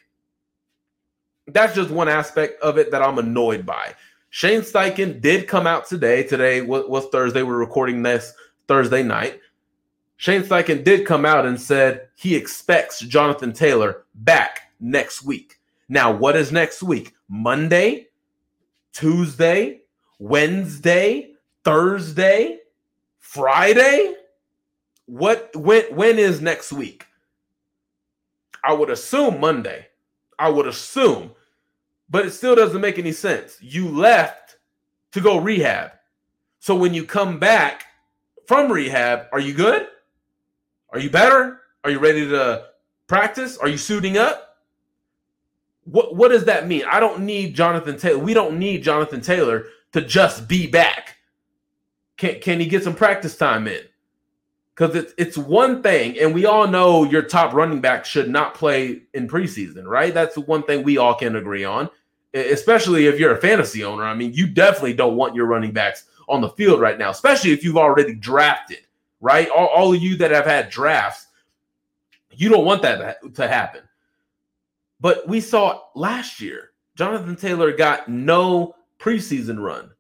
That's 1.47 1.75
just 1.75 1.91
one 1.91 2.09
aspect 2.09 2.61
of 2.63 2.79
it 2.79 2.91
that 2.91 3.03
I'm 3.03 3.19
annoyed 3.19 3.67
by. 3.67 3.95
Shane 4.31 4.61
Steichen 4.61 5.21
did 5.21 5.49
come 5.49 5.67
out 5.67 5.87
today. 5.87 6.23
Today 6.23 6.63
was, 6.63 6.85
was 6.87 7.09
Thursday. 7.09 7.43
We're 7.43 7.57
recording 7.57 8.03
this 8.03 8.33
Thursday 8.69 9.03
night. 9.03 9.41
Shane 10.17 10.43
Steichen 10.43 10.85
did 10.85 11.07
come 11.07 11.25
out 11.25 11.47
and 11.47 11.61
said 11.61 12.09
he 12.15 12.37
expects 12.37 13.01
Jonathan 13.01 13.53
Taylor 13.53 14.05
back 14.15 14.73
next 14.79 15.25
week. 15.25 15.59
Now, 15.91 16.13
what 16.13 16.37
is 16.37 16.53
next 16.53 16.85
week? 16.85 17.15
Monday, 17.29 18.07
Tuesday, 18.93 19.81
Wednesday, 20.21 21.33
Thursday, 21.65 22.61
Friday? 23.19 24.15
What 25.07 25.51
when 25.57 25.85
when 25.93 26.21
is 26.21 26.41
next 26.41 26.73
week? 26.73 27.07
I 28.63 28.73
would 28.73 28.89
assume 28.89 29.41
Monday. 29.41 29.89
I 30.39 30.49
would 30.49 30.69
assume. 30.69 31.33
But 32.09 32.25
it 32.25 32.31
still 32.31 32.55
doesn't 32.55 32.81
make 32.81 33.01
any 33.01 33.13
sense. 33.13 33.59
You 33.61 33.89
left 33.89 34.59
to 35.11 35.21
go 35.21 35.39
rehab. 35.39 35.91
So 36.61 36.77
when 36.77 36.95
you 36.95 37.05
come 37.05 37.41
back 37.41 37.83
from 38.47 38.71
rehab, 38.71 39.27
are 39.33 39.41
you 39.41 39.55
good? 39.55 39.89
Are 40.91 41.01
you 41.01 41.11
better? 41.11 41.63
Are 41.83 41.91
you 41.91 41.99
ready 41.99 42.29
to 42.29 42.67
practice? 43.09 43.59
Are 43.59 43.69
you 43.69 43.77
suiting 43.77 44.19
up? 44.19 44.50
What 45.91 46.17
what 46.17 46.29
does 46.29 46.45
that 46.45 46.67
mean? 46.67 46.85
I 46.91 47.01
don't 47.01 47.21
need 47.21 47.55
Jonathan 47.55 47.99
Taylor. 47.99 48.19
We 48.19 48.35
don't 48.35 48.59
need 48.59 48.83
Jonathan 48.83 49.21
Taylor 49.21 49.67
to 49.93 50.01
just 50.01 50.49
be 50.49 50.67
back. 50.67 51.17
Can 52.17 52.41
can 52.41 52.61
he 52.61 52.67
get 52.67 52.85
some 52.85 52.95
practice 52.95 53.37
time 53.37 53.67
in? 53.67 53.83
Because 54.75 54.95
it's 54.95 55.15
it's 55.19 55.39
one 55.39 55.83
thing, 55.83 56.19
and 56.19 56.35
we 56.35 56.47
all 56.47 56.67
know 56.67 57.05
your 57.05 57.23
top 57.23 57.53
running 57.53 57.81
back 57.81 58.05
should 58.05 58.31
not 58.31 58.55
play 58.55 59.03
in 59.15 59.29
preseason, 59.29 59.85
right? 59.85 60.15
That's 60.15 60.35
the 60.35 60.43
one 60.43 60.63
thing 60.63 60.83
we 60.83 60.99
all 60.99 61.15
can 61.15 61.37
agree 61.37 61.65
on. 61.65 61.91
Especially 62.33 63.07
if 63.07 63.19
you're 63.19 63.35
a 63.35 63.41
fantasy 63.41 63.85
owner. 63.85 64.05
I 64.05 64.15
mean, 64.15 64.33
you 64.33 64.47
definitely 64.47 64.95
don't 64.95 65.17
want 65.17 65.35
your 65.35 65.47
running 65.47 65.73
backs 65.73 66.05
on 66.29 66.41
the 66.41 66.49
field 66.51 66.81
right 66.81 66.97
now, 66.97 67.11
especially 67.11 67.51
if 67.51 67.65
you've 67.65 67.77
already 67.77 68.15
drafted 68.15 68.79
right? 69.21 69.49
All, 69.51 69.67
all 69.67 69.95
of 69.95 70.03
you 70.03 70.17
that 70.17 70.31
have 70.31 70.47
had 70.47 70.71
drafts, 70.71 71.27
you 72.33 72.49
don't 72.49 72.65
want 72.65 72.83
that 72.83 73.35
to 73.35 73.49
happen. 73.49 73.83
But 75.01 75.27
we 75.27 75.41
saw 75.41 75.83
last 75.95 76.41
year, 76.41 76.71
Jonathan 76.97 77.37
Taylor 77.37 77.73
got 77.73 78.09
no 78.09 78.75
preseason 78.99 79.63
run. 79.63 79.91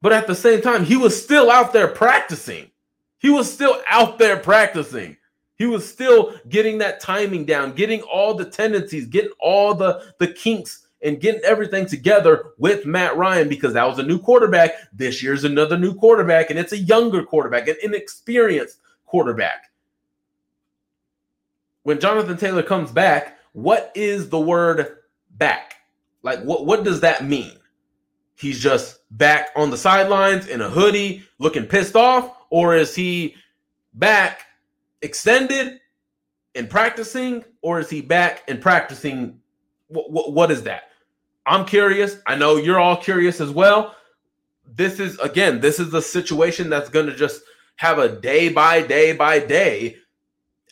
But 0.00 0.12
at 0.12 0.26
the 0.26 0.34
same 0.34 0.60
time, 0.60 0.84
he 0.84 0.96
was 0.96 1.20
still 1.20 1.50
out 1.50 1.72
there 1.72 1.88
practicing. 1.88 2.70
He 3.18 3.30
was 3.30 3.52
still 3.52 3.80
out 3.88 4.18
there 4.18 4.36
practicing. 4.36 5.16
He 5.56 5.66
was 5.66 5.88
still 5.88 6.34
getting 6.48 6.78
that 6.78 7.00
timing 7.00 7.44
down, 7.44 7.72
getting 7.72 8.02
all 8.02 8.34
the 8.34 8.44
tendencies, 8.44 9.06
getting 9.06 9.32
all 9.40 9.74
the, 9.74 10.14
the 10.18 10.28
kinks 10.28 10.86
and 11.02 11.20
getting 11.20 11.40
everything 11.42 11.86
together 11.86 12.52
with 12.58 12.86
Matt 12.86 13.16
Ryan 13.16 13.48
because 13.48 13.74
that 13.74 13.86
was 13.86 13.98
a 13.98 14.04
new 14.04 14.20
quarterback. 14.20 14.72
This 14.92 15.22
year's 15.22 15.44
another 15.44 15.76
new 15.76 15.94
quarterback, 15.94 16.50
and 16.50 16.58
it's 16.58 16.72
a 16.72 16.78
younger 16.78 17.24
quarterback, 17.24 17.66
an 17.68 17.76
inexperienced 17.82 18.78
quarterback. 19.04 19.70
When 21.82 22.00
Jonathan 22.00 22.36
Taylor 22.36 22.62
comes 22.62 22.92
back, 22.92 23.37
what 23.52 23.92
is 23.94 24.28
the 24.28 24.40
word 24.40 24.98
back? 25.30 25.74
Like, 26.22 26.42
what, 26.42 26.66
what 26.66 26.84
does 26.84 27.00
that 27.00 27.24
mean? 27.24 27.58
He's 28.36 28.60
just 28.60 29.00
back 29.10 29.48
on 29.56 29.70
the 29.70 29.76
sidelines 29.76 30.46
in 30.46 30.60
a 30.60 30.68
hoodie 30.70 31.24
looking 31.38 31.66
pissed 31.66 31.96
off, 31.96 32.36
or 32.50 32.76
is 32.76 32.94
he 32.94 33.34
back 33.94 34.42
extended 35.02 35.80
and 36.54 36.70
practicing, 36.70 37.44
or 37.62 37.80
is 37.80 37.90
he 37.90 38.00
back 38.00 38.42
and 38.48 38.60
practicing? 38.60 39.40
What, 39.88 40.32
what 40.32 40.50
is 40.50 40.62
that? 40.64 40.84
I'm 41.46 41.64
curious. 41.64 42.18
I 42.26 42.36
know 42.36 42.56
you're 42.56 42.78
all 42.78 42.96
curious 42.96 43.40
as 43.40 43.50
well. 43.50 43.96
This 44.66 45.00
is 45.00 45.18
again, 45.18 45.60
this 45.60 45.80
is 45.80 45.94
a 45.94 46.02
situation 46.02 46.68
that's 46.68 46.90
going 46.90 47.06
to 47.06 47.14
just 47.16 47.42
have 47.76 47.98
a 47.98 48.08
day 48.20 48.50
by 48.50 48.82
day 48.82 49.14
by 49.14 49.38
day 49.38 49.96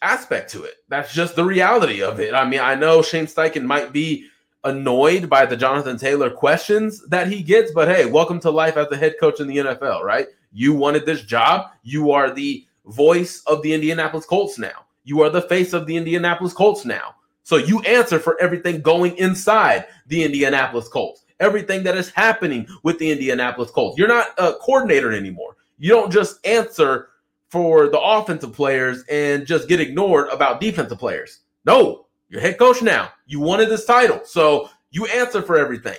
aspect 0.03 0.51
to 0.53 0.65
it. 0.65 0.75
That's 0.89 1.13
just 1.13 1.37
the 1.37 1.45
reality 1.45 2.03
of 2.03 2.21
it. 2.21 2.35
I 2.35 2.49
mean, 2.49 2.61
I 2.61 2.75
know 2.75 3.03
Shane 3.03 3.27
Steichen 3.27 3.65
might 3.65 3.93
be 3.93 4.27
annoyed 4.65 5.31
by 5.31 5.47
the 5.47 5.57
Jonathan 5.57 5.97
Taylor 5.97 6.31
questions 6.31 7.07
that 7.09 7.29
he 7.29 7.43
gets, 7.43 7.73
but 7.73 7.89
hey, 7.89 8.07
welcome 8.07 8.41
to 8.41 8.51
life 8.51 8.77
as 8.77 8.91
a 8.91 8.97
head 8.97 9.15
coach 9.21 9.41
in 9.41 9.47
the 9.47 9.59
NFL, 9.59 10.03
right? 10.03 10.27
You 10.53 10.75
wanted 10.75 11.07
this 11.07 11.23
job. 11.23 11.71
You 11.83 12.11
are 12.11 12.31
the 12.31 12.67
voice 12.87 13.43
of 13.47 13.63
the 13.63 13.73
Indianapolis 13.73 14.27
Colts 14.27 14.59
now. 14.59 14.87
You 15.05 15.23
are 15.23 15.31
the 15.31 15.43
face 15.43 15.73
of 15.73 15.87
the 15.87 15.97
Indianapolis 15.97 16.53
Colts 16.53 16.85
now. 16.85 17.15
So 17.45 17.57
you 17.57 17.81
answer 17.83 18.19
for 18.19 18.41
everything 18.41 18.81
going 18.81 19.17
inside 19.19 19.87
the 20.09 20.25
Indianapolis 20.25 20.89
Colts, 20.89 21.25
everything 21.39 21.85
that 21.85 21.97
is 21.97 22.11
happening 22.11 22.67
with 22.83 22.99
the 22.99 23.13
Indianapolis 23.13 23.71
Colts. 23.71 23.97
You're 23.97 24.09
not 24.09 24.31
a 24.39 24.55
coordinator 24.55 25.13
anymore. 25.13 25.57
You 25.79 25.91
don't 25.91 26.11
just 26.11 26.45
answer 26.45 27.11
for 27.49 27.89
the 27.89 28.01
offensive 28.01 28.53
players 28.53 29.05
and 29.09 29.47
just 29.47 29.69
get 29.69 29.81
ignored 29.81 30.29
about 30.29 30.61
defensive 30.61 30.99
players. 30.99 31.41
No, 31.65 32.07
you're 32.29 32.41
head 32.41 32.59
coach 32.59 32.83
now. 32.83 33.11
You 33.27 33.41
wanted 33.41 33.69
this 33.69 33.85
title. 33.85 34.21
So 34.25 34.71
you 34.91 35.07
answer 35.07 35.43
for 35.43 35.57
everything. 35.57 35.99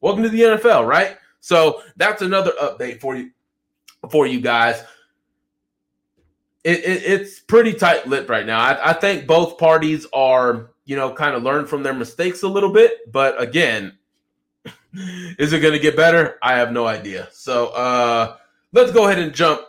Welcome 0.00 0.22
to 0.22 0.28
the 0.28 0.40
NFL, 0.40 0.86
right? 0.86 1.16
So 1.40 1.82
that's 1.96 2.22
another 2.22 2.52
update 2.60 3.00
for 3.00 3.16
you 3.16 3.30
for 4.10 4.26
you 4.26 4.40
guys 4.40 4.84
it, 6.64 6.80
it, 6.80 7.02
it's 7.04 7.40
pretty 7.40 7.72
tight 7.72 8.06
lipped 8.06 8.28
right 8.28 8.44
now. 8.44 8.60
I, 8.60 8.90
I 8.90 8.92
think 8.92 9.26
both 9.26 9.58
parties 9.58 10.06
are, 10.12 10.70
you 10.84 10.96
know, 10.96 11.12
kind 11.12 11.34
of 11.34 11.42
learn 11.42 11.66
from 11.66 11.82
their 11.82 11.94
mistakes 11.94 12.42
a 12.42 12.48
little 12.48 12.72
bit. 12.72 13.10
But 13.10 13.40
again, 13.40 13.96
is 15.38 15.52
it 15.52 15.60
going 15.60 15.72
to 15.72 15.78
get 15.78 15.96
better? 15.96 16.38
I 16.42 16.56
have 16.56 16.72
no 16.72 16.86
idea. 16.86 17.28
So 17.32 17.68
uh, 17.68 18.36
let's 18.72 18.92
go 18.92 19.06
ahead 19.06 19.18
and 19.18 19.32
jump 19.32 19.62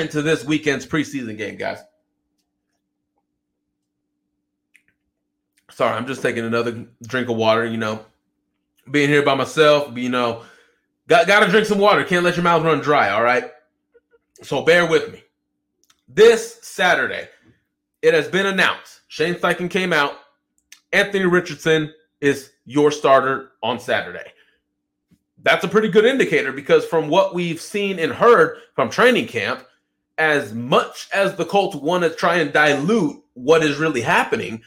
into 0.00 0.22
this 0.22 0.44
weekend's 0.44 0.86
preseason 0.86 1.36
game, 1.36 1.56
guys. 1.56 1.78
Sorry, 5.70 5.96
I'm 5.96 6.06
just 6.06 6.22
taking 6.22 6.44
another 6.44 6.86
drink 7.02 7.28
of 7.28 7.36
water. 7.36 7.64
You 7.64 7.76
know, 7.76 8.04
being 8.90 9.08
here 9.08 9.22
by 9.22 9.34
myself, 9.34 9.96
you 9.96 10.08
know, 10.08 10.42
got 11.08 11.26
got 11.26 11.40
to 11.40 11.50
drink 11.50 11.66
some 11.66 11.78
water. 11.78 12.04
Can't 12.04 12.24
let 12.24 12.36
your 12.36 12.44
mouth 12.44 12.62
run 12.62 12.80
dry. 12.80 13.10
All 13.10 13.22
right. 13.22 13.50
So 14.42 14.62
bear 14.62 14.86
with 14.86 15.12
me 15.12 15.22
this 16.14 16.58
Saturday, 16.62 17.28
it 18.02 18.14
has 18.14 18.28
been 18.28 18.46
announced. 18.46 19.00
Shane 19.08 19.34
Steichen 19.34 19.70
came 19.70 19.92
out. 19.92 20.14
Anthony 20.92 21.24
Richardson 21.24 21.92
is 22.20 22.50
your 22.64 22.90
starter 22.90 23.52
on 23.62 23.78
Saturday. 23.78 24.32
That's 25.42 25.64
a 25.64 25.68
pretty 25.68 25.88
good 25.88 26.04
indicator 26.04 26.52
because 26.52 26.84
from 26.84 27.08
what 27.08 27.34
we've 27.34 27.60
seen 27.60 27.98
and 27.98 28.12
heard 28.12 28.58
from 28.74 28.90
training 28.90 29.26
camp, 29.26 29.64
as 30.20 30.52
much 30.52 31.08
as 31.14 31.34
the 31.34 31.46
Colts 31.46 31.74
want 31.76 32.04
to 32.04 32.10
try 32.10 32.36
and 32.36 32.52
dilute 32.52 33.24
what 33.32 33.64
is 33.64 33.78
really 33.78 34.02
happening, 34.02 34.62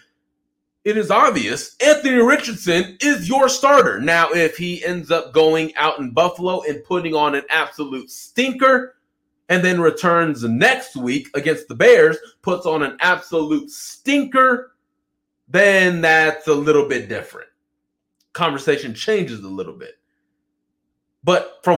it 0.84 0.98
is 0.98 1.12
obvious 1.12 1.76
Anthony 1.80 2.16
Richardson 2.16 2.98
is 3.00 3.30
your 3.30 3.48
starter. 3.48 4.02
Now, 4.02 4.32
if 4.32 4.58
he 4.58 4.84
ends 4.84 5.12
up 5.12 5.32
going 5.32 5.74
out 5.76 6.00
in 6.00 6.12
Buffalo 6.12 6.64
and 6.64 6.84
putting 6.84 7.14
on 7.14 7.36
an 7.36 7.44
absolute 7.50 8.10
stinker, 8.10 8.96
and 9.50 9.64
then 9.64 9.80
returns 9.80 10.44
next 10.44 10.96
week 10.96 11.30
against 11.36 11.68
the 11.68 11.76
Bears, 11.76 12.18
puts 12.42 12.66
on 12.66 12.82
an 12.82 12.98
absolute 13.02 13.70
stinker, 13.70 14.72
then 15.48 16.02
that's 16.02 16.48
a 16.48 16.54
little 16.54 16.88
bit 16.88 17.10
different. 17.10 17.50
Conversation 18.32 18.96
changes 18.96 19.44
a 19.44 19.48
little 19.48 19.78
bit. 19.78 20.00
But 21.24 21.60
from 21.62 21.78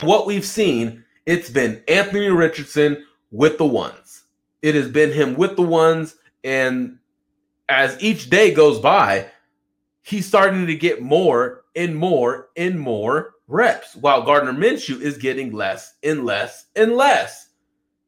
What 0.00 0.26
we've 0.26 0.44
seen, 0.44 1.04
it's 1.26 1.50
been 1.50 1.82
Anthony 1.88 2.28
Richardson 2.28 3.04
with 3.30 3.58
the 3.58 3.66
ones. 3.66 4.24
It 4.62 4.74
has 4.74 4.88
been 4.88 5.12
him 5.12 5.34
with 5.34 5.56
the 5.56 5.62
ones. 5.62 6.16
And 6.44 6.98
as 7.68 8.00
each 8.02 8.30
day 8.30 8.52
goes 8.52 8.80
by, 8.80 9.26
he's 10.02 10.26
starting 10.26 10.66
to 10.66 10.74
get 10.74 11.02
more 11.02 11.64
and 11.76 11.96
more 11.96 12.48
and 12.56 12.78
more 12.78 13.34
reps, 13.48 13.94
while 13.96 14.22
Gardner 14.22 14.52
Minshew 14.52 15.00
is 15.00 15.18
getting 15.18 15.52
less 15.52 15.94
and 16.02 16.24
less 16.24 16.66
and 16.74 16.96
less. 16.96 17.50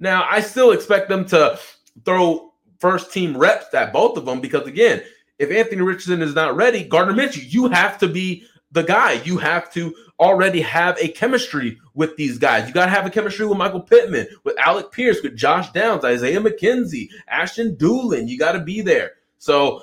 Now, 0.01 0.27
I 0.29 0.41
still 0.41 0.73
expect 0.73 1.09
them 1.09 1.25
to 1.27 1.59
throw 2.05 2.53
first 2.81 3.13
team 3.13 3.37
reps 3.37 3.73
at 3.73 3.93
both 3.93 4.17
of 4.17 4.27
them 4.27 4.41
because 4.41 4.67
again, 4.67 5.03
if 5.39 5.51
Anthony 5.51 5.83
Richardson 5.83 6.23
is 6.23 6.35
not 6.35 6.57
ready, 6.57 6.85
Gardner 6.85 7.15
Minshew, 7.15 7.51
you 7.53 7.69
have 7.69 7.99
to 7.99 8.09
be 8.09 8.45
the 8.75 8.83
guy. 8.83 9.13
You 9.13 9.39
have 9.39 9.73
to 9.73 9.95
already 10.21 10.61
have 10.61 10.99
a 10.99 11.09
chemistry 11.09 11.81
with 11.95 12.17
these 12.17 12.39
guys. 12.39 12.69
You 12.69 12.75
got 12.75 12.87
to 12.87 12.91
have 12.91 13.07
a 13.07 13.11
chemistry 13.11 13.47
with 13.47 13.57
Michael 13.57 13.81
Pittman, 13.81 14.27
with 14.43 14.59
Alec 14.59 14.93
Pierce, 14.93 15.23
with 15.23 15.37
Josh 15.37 15.71
Downs, 15.73 16.05
Isaiah 16.05 16.41
McKenzie, 16.41 17.09
Ashton 17.29 17.77
Dulin. 17.77 18.29
You 18.29 18.39
got 18.39 18.53
to 18.53 18.61
be 18.61 18.81
there. 18.81 19.13
So 19.39 19.83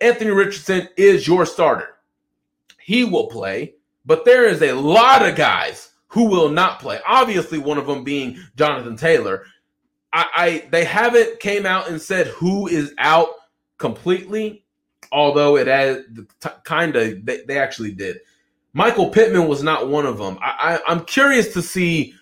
Anthony 0.00 0.30
Richardson 0.30 0.88
is 0.96 1.26
your 1.26 1.44
starter. 1.46 1.96
He 2.78 3.04
will 3.04 3.28
play, 3.28 3.74
but 4.04 4.24
there 4.24 4.44
is 4.44 4.62
a 4.62 4.72
lot 4.72 5.26
of 5.26 5.36
guys 5.36 5.90
who 6.08 6.26
will 6.26 6.48
not 6.48 6.80
play. 6.80 7.00
Obviously, 7.06 7.58
one 7.58 7.78
of 7.78 7.86
them 7.86 8.04
being 8.04 8.38
Jonathan 8.56 8.96
Taylor. 8.96 9.44
I, 10.12 10.26
I 10.34 10.68
they 10.70 10.84
haven't 10.84 11.40
came 11.40 11.66
out 11.66 11.88
and 11.88 12.02
said 12.02 12.26
who 12.26 12.66
is 12.66 12.92
out 12.98 13.28
completely, 13.78 14.59
although 15.12 15.56
it 15.56 15.66
has 15.66 16.04
t- 16.40 16.50
kind 16.64 16.96
of 16.96 17.24
they, 17.24 17.42
they 17.42 17.58
actually 17.58 17.92
did. 17.92 18.18
Michael 18.72 19.10
Pittman 19.10 19.48
was 19.48 19.62
not 19.62 19.88
one 19.88 20.06
of 20.06 20.18
them. 20.18 20.38
I, 20.40 20.80
I, 20.86 20.92
am 20.92 21.04
curious 21.04 21.52
to 21.54 21.62
see 21.62 22.14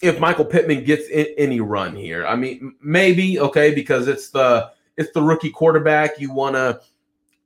if 0.00 0.18
Michael 0.18 0.44
Pittman 0.44 0.84
gets 0.84 1.08
in, 1.08 1.26
any 1.38 1.60
run 1.60 1.94
here. 1.94 2.26
I 2.26 2.34
mean, 2.34 2.74
maybe 2.82 3.38
okay 3.38 3.74
because 3.74 4.08
it's 4.08 4.30
the 4.30 4.70
it's 4.96 5.12
the 5.12 5.22
rookie 5.22 5.50
quarterback. 5.50 6.18
You 6.18 6.32
want 6.32 6.56
to, 6.56 6.80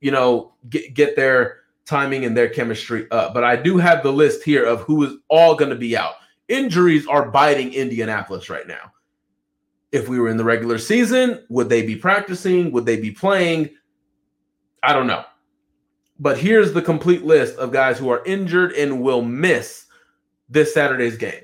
you 0.00 0.11
know, 0.11 0.52
get 0.71 0.95
get 0.95 1.16
their 1.16 1.59
timing 1.85 2.25
and 2.25 2.37
their 2.37 2.49
chemistry 2.49 3.07
up. 3.11 3.35
But 3.35 3.45
I 3.45 3.57
do 3.57 3.76
have 3.78 4.02
the 4.02 4.12
list 4.12 4.43
here 4.43 4.64
of 4.64 4.81
who 4.83 5.05
is 5.05 5.12
all 5.28 5.55
going 5.55 5.71
to 5.71 5.76
be 5.76 5.97
out. 5.97 6.14
Injuries 6.49 7.07
are 7.07 7.31
biting 7.31 7.73
Indianapolis 7.73 8.49
right 8.49 8.66
now. 8.66 8.93
If 9.93 10.09
we 10.09 10.19
were 10.19 10.28
in 10.28 10.37
the 10.37 10.45
regular 10.45 10.78
season, 10.78 11.45
would 11.49 11.69
they 11.69 11.83
be 11.83 11.97
practicing? 11.97 12.73
Would 12.73 12.87
they 12.87 13.00
be 13.00 13.11
playing? 13.11 13.71
I 14.87 14.93
don't 14.93 15.09
know. 15.09 15.25
But 16.21 16.38
here's 16.38 16.73
the 16.73 16.81
complete 16.81 17.25
list 17.25 17.57
of 17.57 17.73
guys 17.73 17.99
who 17.99 18.09
are 18.09 18.25
injured 18.25 18.73
and 18.73 19.02
will 19.02 19.21
miss 19.21 19.87
this 20.49 20.73
Saturday's 20.73 21.16
game. 21.16 21.43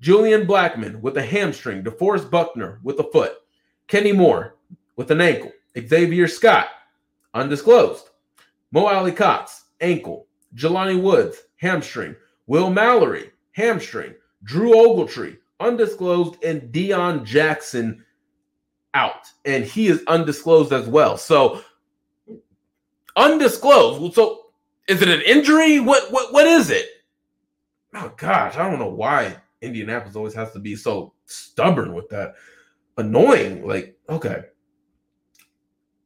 Julian 0.00 0.46
Blackmon 0.46 1.00
with 1.00 1.16
a 1.16 1.22
hamstring, 1.22 1.82
DeForest 1.82 2.30
Buckner 2.30 2.78
with 2.84 3.00
a 3.00 3.10
foot, 3.10 3.38
Kenny 3.88 4.12
Moore 4.12 4.56
with 4.94 5.10
an 5.10 5.20
ankle, 5.20 5.50
Xavier 5.76 6.28
Scott, 6.28 6.68
undisclosed, 7.34 8.08
Mo 8.70 8.86
Alie-Cox, 8.86 9.64
ankle, 9.80 10.28
Jelani 10.54 11.02
Woods, 11.02 11.38
hamstring, 11.56 12.14
Will 12.46 12.70
Mallory, 12.70 13.32
hamstring, 13.52 14.14
Drew 14.44 14.72
Ogletree, 14.74 15.38
undisclosed, 15.58 16.42
and 16.44 16.72
Deon 16.72 17.24
Jackson 17.24 18.04
out. 18.94 19.26
And 19.44 19.64
he 19.64 19.88
is 19.88 20.04
undisclosed 20.06 20.72
as 20.72 20.86
well. 20.86 21.16
So 21.16 21.62
undisclosed. 23.20 24.14
So 24.14 24.46
is 24.88 25.02
it 25.02 25.08
an 25.08 25.22
injury? 25.22 25.80
What 25.80 26.10
what 26.10 26.32
what 26.32 26.46
is 26.46 26.70
it? 26.70 26.86
Oh 27.94 28.12
gosh, 28.16 28.56
I 28.56 28.68
don't 28.68 28.78
know 28.78 28.88
why 28.88 29.36
Indianapolis 29.62 30.16
always 30.16 30.34
has 30.34 30.52
to 30.52 30.58
be 30.58 30.76
so 30.76 31.12
stubborn 31.26 31.94
with 31.94 32.08
that. 32.10 32.34
Annoying. 32.96 33.66
Like, 33.66 33.96
okay. 34.08 34.44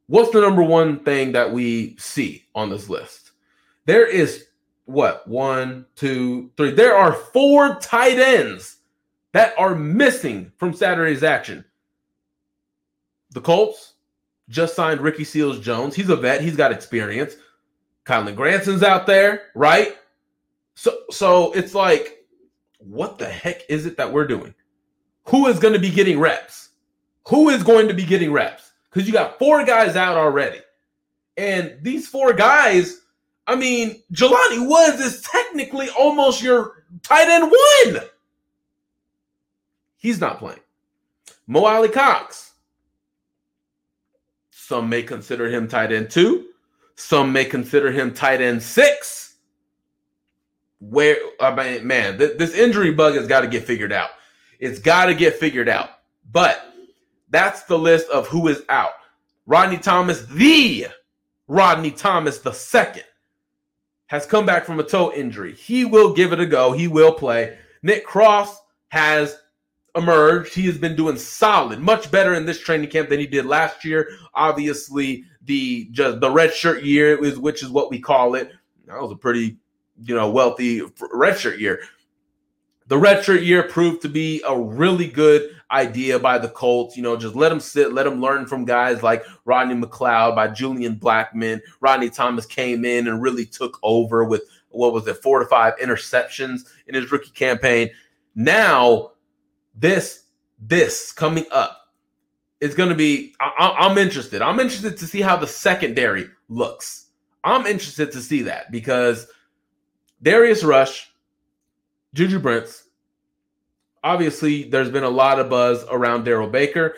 What's 0.06 0.32
the 0.32 0.40
number 0.40 0.62
one 0.62 1.02
thing 1.02 1.32
that 1.32 1.50
we 1.50 1.96
see 1.98 2.44
on 2.54 2.68
this 2.68 2.88
list? 2.88 3.32
There 3.86 4.06
is 4.06 4.46
what 4.84 5.26
one, 5.26 5.86
two, 5.96 6.50
three. 6.56 6.72
There 6.72 6.96
are 6.96 7.12
four 7.12 7.76
tight 7.76 8.18
ends 8.18 8.78
that 9.32 9.54
are 9.58 9.74
missing 9.74 10.52
from 10.58 10.74
Saturday's 10.74 11.22
action. 11.22 11.64
The 13.30 13.40
Colts, 13.40 13.93
just 14.48 14.74
signed 14.76 15.00
Ricky 15.00 15.24
Seals 15.24 15.60
Jones. 15.60 15.94
He's 15.94 16.08
a 16.08 16.16
vet. 16.16 16.40
He's 16.40 16.56
got 16.56 16.72
experience. 16.72 17.36
Kylen 18.04 18.36
Granson's 18.36 18.82
out 18.82 19.06
there, 19.06 19.46
right? 19.54 19.96
So 20.74 20.98
so 21.10 21.52
it's 21.52 21.74
like, 21.74 22.26
what 22.78 23.18
the 23.18 23.26
heck 23.26 23.62
is 23.68 23.86
it 23.86 23.96
that 23.96 24.12
we're 24.12 24.26
doing? 24.26 24.54
Who 25.28 25.46
is 25.46 25.58
going 25.58 25.74
to 25.74 25.80
be 25.80 25.90
getting 25.90 26.20
reps? 26.20 26.70
Who 27.28 27.48
is 27.48 27.62
going 27.62 27.88
to 27.88 27.94
be 27.94 28.04
getting 28.04 28.32
reps? 28.32 28.72
Because 28.90 29.06
you 29.06 29.12
got 29.12 29.38
four 29.38 29.64
guys 29.64 29.96
out 29.96 30.16
already. 30.16 30.60
And 31.36 31.78
these 31.80 32.06
four 32.06 32.32
guys, 32.32 33.00
I 33.46 33.56
mean, 33.56 34.02
Jelani 34.12 34.68
Woods 34.68 35.00
is 35.00 35.22
technically 35.22 35.88
almost 35.98 36.42
your 36.42 36.84
tight 37.02 37.28
end 37.28 37.50
one. 37.50 38.02
He's 39.96 40.20
not 40.20 40.38
playing. 40.38 40.60
Mo 41.46 41.64
Alie-Cox, 41.64 42.52
some 44.66 44.88
may 44.88 45.02
consider 45.02 45.48
him 45.48 45.68
tight 45.68 45.92
end 45.92 46.10
two. 46.10 46.46
Some 46.96 47.32
may 47.32 47.44
consider 47.44 47.92
him 47.92 48.14
tight 48.14 48.40
end 48.40 48.62
six. 48.62 49.34
Where 50.80 51.16
I 51.38 51.54
mean, 51.54 51.86
man, 51.86 52.18
th- 52.18 52.38
this 52.38 52.54
injury 52.54 52.92
bug 52.92 53.14
has 53.14 53.26
got 53.26 53.42
to 53.42 53.46
get 53.46 53.64
figured 53.64 53.92
out. 53.92 54.10
It's 54.58 54.78
got 54.78 55.06
to 55.06 55.14
get 55.14 55.34
figured 55.34 55.68
out. 55.68 55.90
But 56.32 56.64
that's 57.28 57.64
the 57.64 57.78
list 57.78 58.08
of 58.08 58.26
who 58.28 58.48
is 58.48 58.62
out. 58.70 58.92
Rodney 59.46 59.76
Thomas, 59.76 60.24
the 60.26 60.86
Rodney 61.46 61.90
Thomas 61.90 62.38
the 62.38 62.52
second, 62.52 63.04
has 64.06 64.24
come 64.24 64.46
back 64.46 64.64
from 64.64 64.80
a 64.80 64.84
toe 64.84 65.12
injury. 65.12 65.54
He 65.54 65.84
will 65.84 66.14
give 66.14 66.32
it 66.32 66.40
a 66.40 66.46
go. 66.46 66.72
He 66.72 66.88
will 66.88 67.12
play. 67.12 67.58
Nick 67.82 68.06
Cross 68.06 68.58
has 68.88 69.36
emerged. 69.96 70.54
He 70.54 70.66
has 70.66 70.78
been 70.78 70.96
doing 70.96 71.16
solid, 71.16 71.80
much 71.80 72.10
better 72.10 72.34
in 72.34 72.46
this 72.46 72.60
training 72.60 72.90
camp 72.90 73.08
than 73.08 73.20
he 73.20 73.26
did 73.26 73.46
last 73.46 73.84
year. 73.84 74.10
Obviously, 74.34 75.24
the 75.42 75.88
just 75.92 76.20
the 76.20 76.30
red 76.30 76.52
shirt 76.52 76.82
year 76.82 77.22
is 77.22 77.38
which 77.38 77.62
is 77.62 77.70
what 77.70 77.90
we 77.90 78.00
call 78.00 78.34
it. 78.34 78.52
That 78.86 79.00
was 79.00 79.12
a 79.12 79.16
pretty, 79.16 79.58
you 80.02 80.14
know, 80.14 80.30
wealthy 80.30 80.82
red 81.12 81.38
shirt 81.38 81.58
year. 81.58 81.80
The 82.86 82.98
red 82.98 83.24
shirt 83.24 83.42
year 83.42 83.62
proved 83.62 84.02
to 84.02 84.10
be 84.10 84.42
a 84.46 84.58
really 84.58 85.08
good 85.08 85.50
idea 85.70 86.18
by 86.18 86.36
the 86.38 86.48
Colts. 86.48 86.96
You 86.96 87.02
know, 87.02 87.16
just 87.16 87.34
let 87.34 87.48
them 87.48 87.60
sit, 87.60 87.94
let 87.94 88.04
them 88.04 88.20
learn 88.20 88.46
from 88.46 88.66
guys 88.66 89.02
like 89.02 89.24
Rodney 89.46 89.74
McLeod, 89.74 90.34
by 90.34 90.48
Julian 90.48 90.96
Blackmon. 90.96 91.60
Rodney 91.80 92.10
Thomas 92.10 92.44
came 92.44 92.84
in 92.84 93.08
and 93.08 93.22
really 93.22 93.46
took 93.46 93.78
over 93.82 94.24
with 94.24 94.42
what 94.68 94.92
was 94.92 95.06
it, 95.06 95.22
four 95.22 95.38
to 95.38 95.46
five 95.46 95.74
interceptions 95.82 96.68
in 96.86 96.94
his 96.94 97.10
rookie 97.10 97.30
campaign. 97.30 97.88
Now 98.34 99.12
this 99.74 100.24
this 100.58 101.12
coming 101.12 101.44
up 101.50 101.88
is 102.60 102.74
going 102.74 102.88
to 102.88 102.94
be 102.94 103.34
I, 103.40 103.74
i'm 103.78 103.98
interested. 103.98 104.42
I'm 104.42 104.60
interested 104.60 104.96
to 104.98 105.06
see 105.06 105.20
how 105.20 105.36
the 105.36 105.46
secondary 105.46 106.28
looks. 106.48 107.06
I'm 107.42 107.66
interested 107.66 108.12
to 108.12 108.20
see 108.20 108.42
that 108.42 108.70
because 108.70 109.26
darius 110.22 110.64
rush 110.64 111.10
juju 112.14 112.38
brents 112.38 112.84
obviously 114.02 114.64
there's 114.64 114.90
been 114.90 115.04
a 115.04 115.10
lot 115.10 115.38
of 115.38 115.50
buzz 115.50 115.84
around 115.90 116.24
darrell 116.24 116.48
baker. 116.48 116.94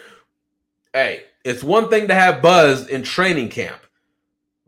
Hey 0.92 1.24
it's 1.44 1.62
one 1.62 1.88
thing 1.88 2.08
to 2.08 2.14
have 2.14 2.42
buzz 2.42 2.88
in 2.88 3.02
training 3.02 3.48
camp 3.48 3.85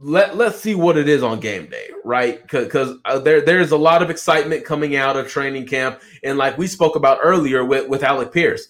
let 0.00 0.37
let's 0.37 0.61
see 0.61 0.74
what 0.74 0.96
it 0.96 1.08
is 1.08 1.22
on 1.22 1.40
game 1.40 1.66
day, 1.66 1.88
right? 2.04 2.42
Because 2.42 2.96
uh, 3.04 3.18
there 3.18 3.40
there's 3.40 3.72
a 3.72 3.76
lot 3.76 4.02
of 4.02 4.11
excitement 4.11 4.64
coming 4.64 4.96
out 4.96 5.16
of 5.16 5.28
training 5.28 5.66
camp, 5.66 6.00
and 6.22 6.38
like 6.38 6.56
we 6.56 6.66
spoke 6.66 6.96
about 6.96 7.18
earlier 7.22 7.64
with 7.64 7.88
with 7.88 8.04
Alec 8.04 8.32
Pierce, 8.32 8.68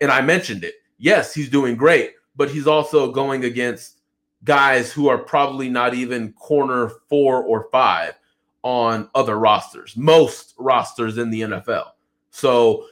and 0.00 0.10
I 0.10 0.22
mentioned 0.22 0.64
it. 0.64 0.74
Yes, 0.98 1.34
he's 1.34 1.50
doing 1.50 1.76
great, 1.76 2.14
but 2.36 2.50
he's 2.50 2.66
also 2.66 3.10
going 3.12 3.44
against 3.44 3.98
guys 4.44 4.90
who 4.90 5.08
are 5.08 5.18
probably 5.18 5.68
not 5.68 5.94
even 5.94 6.32
corner 6.32 6.90
four 7.08 7.42
or 7.42 7.68
five 7.70 8.14
on 8.62 9.08
other 9.14 9.38
rosters, 9.38 9.96
most 9.96 10.54
rosters 10.58 11.18
in 11.18 11.30
the 11.30 11.42
NFL. 11.42 11.90
So 12.30 12.86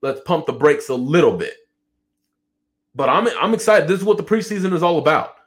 let's 0.00 0.20
pump 0.22 0.46
the 0.46 0.52
brakes 0.52 0.88
a 0.88 0.94
little 0.94 1.36
bit. 1.36 1.54
But 2.94 3.10
I'm 3.10 3.28
I'm 3.38 3.52
excited. 3.52 3.86
This 3.86 4.00
is 4.00 4.04
what 4.04 4.16
the 4.16 4.22
preseason 4.22 4.72
is 4.72 4.82
all 4.82 4.98
about 4.98 5.37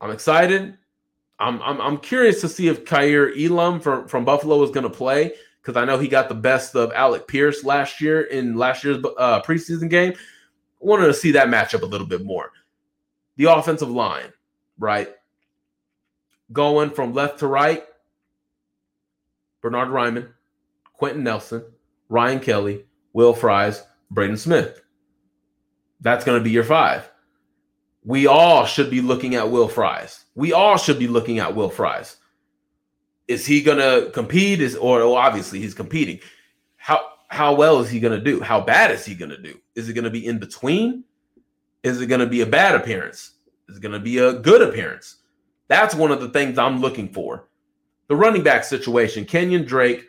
I'm 0.00 0.10
excited. 0.10 0.76
I'm, 1.38 1.60
I'm, 1.62 1.80
I'm 1.80 1.98
curious 1.98 2.40
to 2.42 2.48
see 2.48 2.68
if 2.68 2.84
Kaiir 2.84 3.32
Elam 3.36 3.80
from, 3.80 4.06
from 4.08 4.24
Buffalo 4.24 4.62
is 4.62 4.70
going 4.70 4.84
to 4.84 4.90
play 4.90 5.32
because 5.60 5.76
I 5.80 5.84
know 5.84 5.98
he 5.98 6.08
got 6.08 6.28
the 6.28 6.34
best 6.34 6.74
of 6.74 6.92
Alec 6.92 7.26
Pierce 7.26 7.64
last 7.64 8.00
year 8.00 8.22
in 8.22 8.56
last 8.56 8.84
year's 8.84 9.02
uh, 9.18 9.40
preseason 9.42 9.88
game. 9.88 10.14
Wanted 10.80 11.06
to 11.06 11.14
see 11.14 11.32
that 11.32 11.48
matchup 11.48 11.82
a 11.82 11.86
little 11.86 12.06
bit 12.06 12.24
more. 12.24 12.52
The 13.36 13.44
offensive 13.44 13.90
line, 13.90 14.32
right? 14.78 15.08
Going 16.52 16.90
from 16.90 17.14
left 17.14 17.38
to 17.40 17.46
right, 17.46 17.84
Bernard 19.62 19.88
Raimann, 19.88 20.30
Quenton 20.94 21.22
Nelson, 21.22 21.64
Ryan 22.08 22.40
Kelly, 22.40 22.84
Will 23.12 23.34
Fries, 23.34 23.82
Braden 24.10 24.36
Smith. 24.36 24.80
That's 26.00 26.24
going 26.24 26.38
to 26.38 26.44
be 26.44 26.50
your 26.50 26.64
five 26.64 27.09
we 28.10 28.26
all 28.26 28.66
should 28.66 28.90
be 28.90 29.00
looking 29.00 29.34
at 29.34 29.50
Will 29.50 29.68
Fries. 29.68 30.24
We 30.34 30.52
all 30.52 30.76
should 30.76 30.98
be 30.98 31.08
looking 31.08 31.38
at 31.38 31.54
Will 31.54 31.70
Fries. 31.70 32.16
Is 33.28 33.46
he 33.46 33.62
gonna 33.62 34.10
compete? 34.10 34.60
Is 34.60 34.76
or 34.76 34.98
well, 34.98 35.14
obviously 35.14 35.60
he's 35.60 35.74
competing. 35.74 36.20
How 36.76 37.00
how 37.28 37.54
well 37.54 37.80
is 37.80 37.88
he 37.88 38.00
gonna 38.00 38.20
do? 38.20 38.40
How 38.40 38.60
bad 38.60 38.90
is 38.90 39.04
he 39.04 39.14
gonna 39.14 39.40
do? 39.40 39.58
Is 39.74 39.88
it 39.88 39.94
gonna 39.94 40.10
be 40.10 40.26
in 40.26 40.38
between? 40.38 41.04
Is 41.82 42.00
it 42.00 42.06
going 42.06 42.20
to 42.20 42.26
be 42.26 42.42
a 42.42 42.46
bad 42.46 42.74
appearance? 42.74 43.32
Is 43.68 43.78
it 43.78 43.80
going 43.80 43.92
to 43.92 44.00
be 44.00 44.18
a 44.18 44.34
good 44.34 44.62
appearance? 44.62 45.16
That's 45.68 45.94
one 45.94 46.10
of 46.10 46.20
the 46.20 46.28
things 46.28 46.58
I'm 46.58 46.80
looking 46.80 47.08
for. 47.08 47.48
The 48.08 48.16
running 48.16 48.42
back 48.42 48.64
situation, 48.64 49.24
Kenyon 49.24 49.64
Drake, 49.64 50.04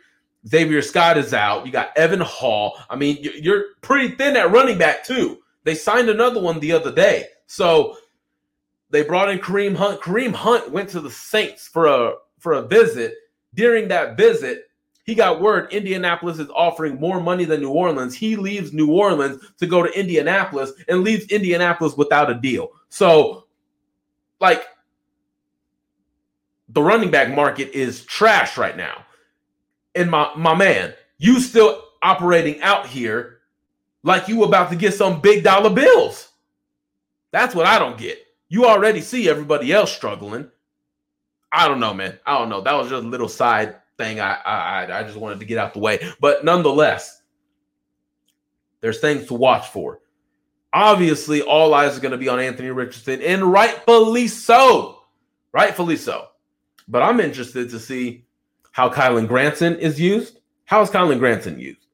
Xavier 0.46 0.82
Scott 0.82 1.16
is 1.16 1.32
out. 1.32 1.64
You 1.64 1.72
got 1.72 1.96
Evan 1.96 2.20
Hull. 2.20 2.76
I 2.90 2.96
mean, 2.96 3.18
you're 3.20 3.64
pretty 3.80 4.16
thin 4.16 4.36
at 4.36 4.50
running 4.50 4.76
back, 4.76 5.04
too. 5.04 5.38
They 5.64 5.76
signed 5.76 6.08
another 6.08 6.40
one 6.40 6.58
the 6.58 6.72
other 6.72 6.92
day. 6.92 7.26
So 7.52 7.98
they 8.88 9.02
brought 9.02 9.28
in 9.28 9.38
Kareem 9.38 9.76
Hunt. 9.76 10.00
Kareem 10.00 10.32
Hunt 10.32 10.70
went 10.70 10.88
to 10.88 11.00
the 11.00 11.10
Saints 11.10 11.68
for 11.68 11.84
a 11.84 12.14
for 12.38 12.54
a 12.54 12.62
visit. 12.62 13.14
During 13.54 13.88
that 13.88 14.16
visit, 14.16 14.70
he 15.04 15.14
got 15.14 15.42
word 15.42 15.70
Indianapolis 15.70 16.38
is 16.38 16.48
offering 16.54 16.98
more 16.98 17.20
money 17.20 17.44
than 17.44 17.60
New 17.60 17.68
Orleans. 17.68 18.14
He 18.14 18.36
leaves 18.36 18.72
New 18.72 18.90
Orleans 18.90 19.44
to 19.58 19.66
go 19.66 19.82
to 19.82 19.98
Indianapolis 19.98 20.72
and 20.88 21.04
leaves 21.04 21.26
Indianapolis 21.26 21.94
without 21.94 22.30
a 22.30 22.34
deal. 22.34 22.70
So, 22.88 23.44
like, 24.40 24.64
the 26.70 26.82
running 26.82 27.10
back 27.10 27.34
market 27.34 27.70
is 27.74 28.06
trash 28.06 28.56
right 28.56 28.78
now. 28.78 29.04
And 29.94 30.10
my 30.10 30.32
my 30.38 30.54
man, 30.54 30.94
you 31.18 31.38
still 31.38 31.84
operating 32.00 32.62
out 32.62 32.86
here 32.86 33.40
like 34.04 34.26
you 34.26 34.42
about 34.42 34.70
to 34.70 34.76
get 34.76 34.94
some 34.94 35.20
big 35.20 35.44
dollar 35.44 35.68
bills. 35.68 36.31
That's 37.32 37.54
what 37.54 37.66
I 37.66 37.78
don't 37.78 37.98
get. 37.98 38.18
You 38.48 38.66
already 38.66 39.00
see 39.00 39.28
everybody 39.28 39.72
else 39.72 39.92
struggling. 39.92 40.48
I 41.50 41.66
don't 41.66 41.80
know, 41.80 41.94
man. 41.94 42.18
I 42.24 42.38
don't 42.38 42.48
know. 42.48 42.60
That 42.60 42.74
was 42.74 42.88
just 42.88 43.04
a 43.04 43.08
little 43.08 43.28
side 43.28 43.76
thing. 43.98 44.20
I 44.20 44.34
I 44.34 45.00
I 45.00 45.02
just 45.02 45.16
wanted 45.16 45.40
to 45.40 45.46
get 45.46 45.58
out 45.58 45.72
the 45.72 45.80
way, 45.80 45.98
but 46.20 46.44
nonetheless, 46.44 47.22
there's 48.80 49.00
things 49.00 49.26
to 49.26 49.34
watch 49.34 49.68
for. 49.68 50.00
Obviously, 50.74 51.42
all 51.42 51.74
eyes 51.74 51.96
are 51.96 52.00
going 52.00 52.12
to 52.12 52.18
be 52.18 52.28
on 52.28 52.40
Anthony 52.40 52.70
Richardson, 52.70 53.20
and 53.22 53.44
rightfully 53.44 54.28
so. 54.28 55.00
Rightfully 55.52 55.96
so. 55.96 56.28
But 56.88 57.02
I'm 57.02 57.20
interested 57.20 57.70
to 57.70 57.78
see 57.78 58.24
how 58.72 58.88
Kylen 58.88 59.28
Granson 59.28 59.78
is 59.78 60.00
used. 60.00 60.40
How 60.64 60.80
is 60.80 60.90
Kylen 60.90 61.18
Granson 61.18 61.58
used? 61.58 61.86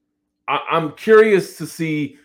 I, 0.46 0.60
am 0.70 0.92
curious 0.92 1.58
to 1.58 1.66
see 1.66 2.16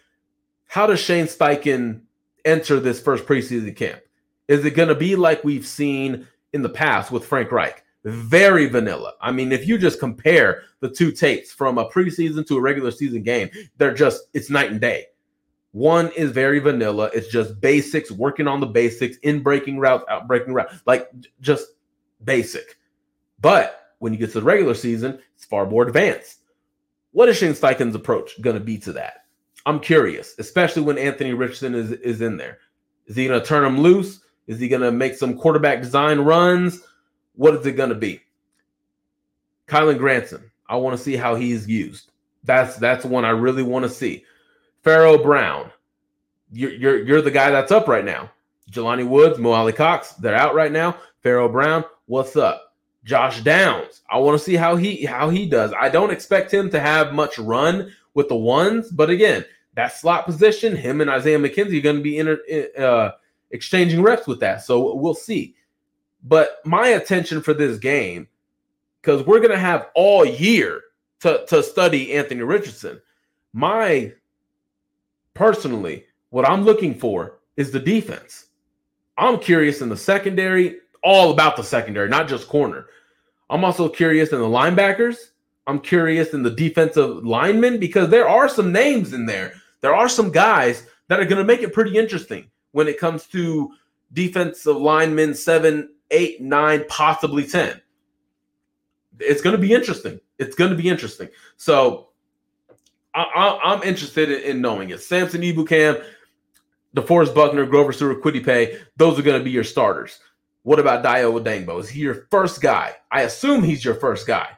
how 0.68 0.86
does 0.88 1.00
Shane 1.00 1.26
Steichen 1.26 2.03
enter 2.46 2.80
this 2.80 3.02
first 3.02 3.26
preseason 3.26 3.76
camp. 3.76 4.02
Is 4.48 4.66
it 4.66 4.76
going 4.76 4.90
to 4.90 4.96
be 4.96 5.16
like 5.16 5.44
we've 5.44 5.66
seen 5.66 6.28
in 6.52 6.62
the 6.62 6.70
past 6.70 7.12
with 7.12 7.26
Frank 7.26 7.52
Reich? 7.52 7.84
Very 8.04 8.68
vanilla. 8.68 9.14
I 9.22 9.32
mean, 9.32 9.52
if 9.52 9.66
you 9.66 9.78
just 9.78 10.00
compare 10.00 10.64
the 10.82 10.90
two 10.90 11.12
tapes 11.12 11.52
from 11.52 11.78
a 11.78 11.90
preseason 11.90 12.46
to 12.48 12.58
a 12.58 12.62
regular 12.62 12.92
season 12.92 13.24
game, 13.24 13.50
they're 13.78 13.94
just, 13.94 14.24
it's 14.34 14.50
night 14.50 14.72
and 14.72 14.82
day. 14.82 15.06
One 15.72 16.12
is 16.12 16.32
very 16.32 16.60
vanilla. 16.60 17.10
It's 17.14 17.30
just 17.30 17.60
basics, 17.62 18.12
working 18.12 18.48
on 18.48 18.60
the 18.60 18.68
basics, 18.68 19.18
in 19.24 19.42
breaking 19.42 19.80
routes, 19.80 20.04
out 20.10 20.28
breaking 20.28 20.54
routes, 20.54 20.76
like 20.86 21.10
just 21.42 21.66
basic. 22.24 22.78
But 23.40 23.96
when 24.00 24.14
you 24.14 24.20
get 24.20 24.34
to 24.34 24.40
the 24.40 24.46
regular 24.46 24.76
season, 24.76 25.20
it's 25.36 25.46
far 25.46 25.66
more 25.66 25.88
advanced. 25.88 26.42
What 27.12 27.30
is 27.30 27.38
Shane 27.38 27.54
Steichen's 27.54 27.96
approach 27.96 28.40
going 28.42 28.56
to 28.56 28.64
be 28.64 28.78
to 28.80 28.94
that? 28.94 29.23
I'm 29.66 29.80
curious, 29.80 30.36
especially 30.40 30.82
when 30.82 30.98
Anthony 30.98 31.34
Richardson 31.34 31.76
is, 31.76 31.92
is 31.92 32.22
in 32.22 32.38
there. 32.38 32.60
Is 33.08 33.16
he 33.16 33.28
going 33.28 33.40
to 33.40 33.46
turn 33.46 33.66
him 33.66 33.80
loose? 33.80 34.22
Is 34.48 34.60
he 34.60 34.68
going 34.68 34.82
to 34.82 34.92
make 34.92 35.16
some 35.16 35.38
quarterback 35.38 35.82
design 35.82 36.20
runs? 36.20 36.82
What 37.36 37.56
is 37.56 37.66
it 37.66 37.74
going 37.74 37.90
to 37.90 37.96
be? 37.96 38.22
Kylen 39.68 39.98
Granson. 39.98 40.52
I 40.68 40.76
want 40.78 40.98
to 40.98 41.04
see 41.04 41.16
how 41.16 41.36
he's 41.36 41.68
used. 41.68 42.12
That's 42.44 42.76
that's 42.78 43.06
one 43.06 43.26
I 43.26 43.30
really 43.30 43.64
want 43.64 43.84
to 43.84 43.90
see. 43.90 44.26
Pharaoh 44.84 45.22
Brown. 45.22 45.72
You're, 46.52 46.74
you're 46.74 47.04
you're 47.06 47.22
the 47.22 47.32
guy 47.32 47.50
that's 47.50 47.72
up 47.72 47.88
right 47.88 48.06
now. 48.06 48.32
Jelani 48.72 49.08
Woods, 49.08 49.40
Mo 49.40 49.52
Alie-Cox, 49.52 50.14
they're 50.14 50.36
out 50.36 50.56
right 50.56 50.72
now. 50.72 50.98
Pharaoh 51.22 51.50
Brown, 51.50 51.84
what's 52.06 52.36
up? 52.36 52.74
Josh 53.04 53.42
Downs. 53.42 54.02
I 54.10 54.18
want 54.18 54.38
to 54.38 54.44
see 54.44 54.56
how 54.56 54.76
he 54.76 55.06
how 55.06 55.30
he 55.30 55.48
does. 55.48 55.74
I 55.78 55.90
don't 55.90 56.12
expect 56.12 56.54
him 56.54 56.70
to 56.70 56.80
have 56.80 57.14
much 57.14 57.38
run 57.38 57.92
with 58.14 58.30
the 58.30 58.36
ones, 58.36 58.90
but 58.92 59.10
again, 59.10 59.46
that 59.76 59.98
slot 59.98 60.26
position, 60.26 60.76
him 60.76 61.02
and 61.02 61.10
Isaiah 61.10 61.40
McKenzie 61.40 61.80
are 61.80 61.82
going 61.82 61.98
to 61.98 62.02
be 62.04 62.20
inter, 62.20 62.40
uh, 62.78 63.12
exchanging 63.52 64.02
reps 64.02 64.28
with 64.28 64.40
that. 64.42 64.64
So 64.64 64.94
we'll 64.94 65.16
see. 65.16 65.56
But 66.24 66.60
my 66.66 66.90
attention 66.90 67.42
for 67.42 67.54
this 67.54 67.80
game, 67.80 68.28
because 69.02 69.26
we're 69.26 69.40
going 69.40 69.52
to 69.52 69.58
have 69.58 69.88
all 69.96 70.24
year 70.24 70.82
to, 71.22 71.46
to 71.48 71.64
study 71.64 72.14
Anthony 72.14 72.42
Richardson. 72.42 73.02
My 73.54 74.14
personally, 75.34 76.06
what 76.30 76.48
I'm 76.48 76.64
looking 76.64 76.94
for 76.94 77.40
is 77.58 77.72
the 77.72 77.80
defense. 77.80 78.48
I'm 79.18 79.40
curious 79.40 79.82
in 79.82 79.90
the 79.90 79.98
secondary, 79.98 80.78
all 81.04 81.32
about 81.32 81.56
the 81.56 81.64
secondary, 81.64 82.10
not 82.10 82.28
just 82.28 82.48
corner. 82.48 82.88
I'm 83.50 83.64
also 83.64 83.88
curious 83.90 84.32
in 84.32 84.40
the 84.40 84.46
linebackers. 84.46 85.18
I'm 85.66 85.80
curious 85.80 86.34
in 86.34 86.44
the 86.44 86.50
defensive 86.50 87.26
linemen 87.26 87.80
because 87.80 88.10
there 88.10 88.28
are 88.28 88.50
some 88.50 88.72
names 88.72 89.14
in 89.14 89.26
there. 89.26 89.54
There 89.82 89.96
are 89.96 90.10
some 90.10 90.32
guys 90.32 90.86
that 91.08 91.20
are 91.20 91.26
going 91.26 91.40
to 91.40 91.46
make 91.46 91.62
it 91.62 91.74
pretty 91.74 91.98
interesting 91.98 92.50
when 92.72 92.88
it 92.88 93.00
comes 93.00 93.28
to 93.28 93.72
defensive 94.12 94.78
linemen 94.78 95.34
seven, 95.34 95.90
eight, 96.12 96.42
nine, 96.42 96.84
possibly 96.90 97.46
10. 97.46 97.82
It's 99.20 99.42
going 99.42 99.56
to 99.56 99.62
be 99.62 99.74
interesting. 99.74 100.20
It's 100.38 100.56
going 100.56 100.72
to 100.72 100.78
be 100.78 100.90
interesting. 100.90 101.30
So 101.56 102.10
I, 103.14 103.60
am 103.64 103.84
interested 103.84 104.32
in, 104.32 104.42
in, 104.42 104.62
knowing 104.62 104.90
it. 104.90 105.02
Samson 105.02 105.42
Ebukam, 105.42 106.04
DeForest 106.96 107.34
Buckner, 107.34 107.66
Grover 107.66 107.94
Stewart, 107.94 108.24
Paye, 108.24 108.80
those 108.98 109.18
are 109.18 109.24
going 109.24 109.40
to 109.40 109.44
be 109.44 109.52
your 109.52 109.64
starters. 109.64 110.20
What 110.64 110.80
about 110.80 111.04
Dayo 111.04 111.40
Odeyingbo? 111.40 111.80
Is 111.80 111.90
he 111.90 112.02
your 112.02 112.28
first 112.32 112.62
guy? 112.62 112.96
I 113.12 113.22
assume 113.22 113.64
he's 113.64 113.86
your 113.86 113.96
first 113.96 114.26
guy 114.26 114.50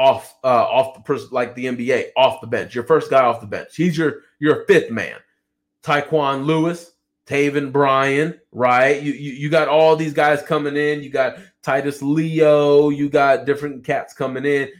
off 0.00 0.34
uh, 0.42 0.64
off 0.64 1.04
the 1.04 1.28
like 1.30 1.54
the 1.54 1.66
NBA 1.66 2.12
off 2.16 2.40
the 2.40 2.46
bench. 2.46 2.74
Your 2.74 2.84
first 2.84 3.10
guy 3.10 3.22
off 3.22 3.42
the 3.42 3.46
bench. 3.46 3.76
He's 3.76 3.98
your 3.98 4.22
your 4.38 4.64
fifth 4.64 4.90
man. 4.90 5.18
Tyquan 5.82 6.46
Lewis, 6.46 6.92
Taven 7.26 7.70
Bryan, 7.70 8.40
right? 8.50 9.02
You, 9.02 9.12
you 9.12 9.32
you 9.32 9.50
got 9.50 9.68
all 9.68 9.96
these 9.96 10.14
guys 10.14 10.42
coming 10.42 10.74
in. 10.74 11.02
You 11.02 11.10
got 11.10 11.36
Titus 11.62 12.00
Leo. 12.00 12.88
You 12.88 13.10
got 13.10 13.44
different 13.44 13.84
cats 13.84 14.14
coming 14.14 14.46
in. 14.46 14.70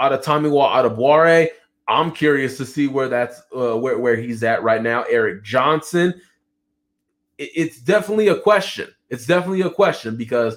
Out 0.00 0.12
of 0.12 0.22
Tomiwa, 0.22 0.74
out 0.76 0.86
of 0.86 0.98
Ware. 0.98 1.50
I'm 1.86 2.10
curious 2.10 2.56
to 2.56 2.66
see 2.66 2.88
where 2.88 3.08
that's 3.08 3.40
uh, 3.56 3.76
where 3.76 3.96
where 3.98 4.16
he's 4.16 4.42
at 4.42 4.64
right 4.64 4.82
now. 4.82 5.04
Eric 5.04 5.44
Johnson. 5.44 6.20
It, 7.38 7.50
it's 7.54 7.80
definitely 7.80 8.26
a 8.26 8.40
question. 8.40 8.92
It's 9.08 9.24
definitely 9.24 9.60
a 9.60 9.70
question 9.70 10.16
because 10.16 10.56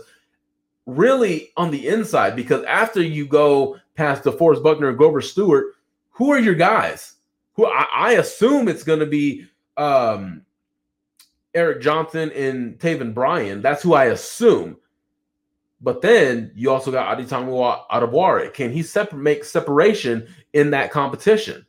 really 0.87 1.51
on 1.55 1.69
the 1.69 1.87
inside, 1.87 2.35
because 2.35 2.63
after 2.65 3.01
you 3.01 3.27
go 3.27 3.77
past 3.95 4.23
DeForest 4.23 4.63
Buckner 4.63 4.89
and 4.89 4.97
Grover 4.97 5.21
Stewart, 5.21 5.75
who 6.11 6.31
are 6.31 6.39
your 6.39 6.55
guys? 6.55 7.15
Who 7.53 7.65
I, 7.65 7.87
I 7.93 8.11
assume 8.13 8.67
it's 8.67 8.83
going 8.83 8.99
to 8.99 9.05
be 9.05 9.45
um, 9.77 10.43
Eric 11.53 11.81
Johnson 11.81 12.31
and 12.31 12.77
Taven 12.79 13.13
Bryan. 13.13 13.61
That's 13.61 13.83
who 13.83 13.93
I 13.93 14.05
assume. 14.05 14.77
But 15.81 16.01
then 16.01 16.51
you 16.55 16.69
also 16.71 16.91
got 16.91 17.17
Adetomiwa 17.17 17.87
Adebawore. 17.89 18.53
Can 18.53 18.71
he 18.71 18.83
separ- 18.83 19.17
make 19.17 19.43
separation 19.43 20.27
in 20.53 20.71
that 20.71 20.91
competition? 20.91 21.65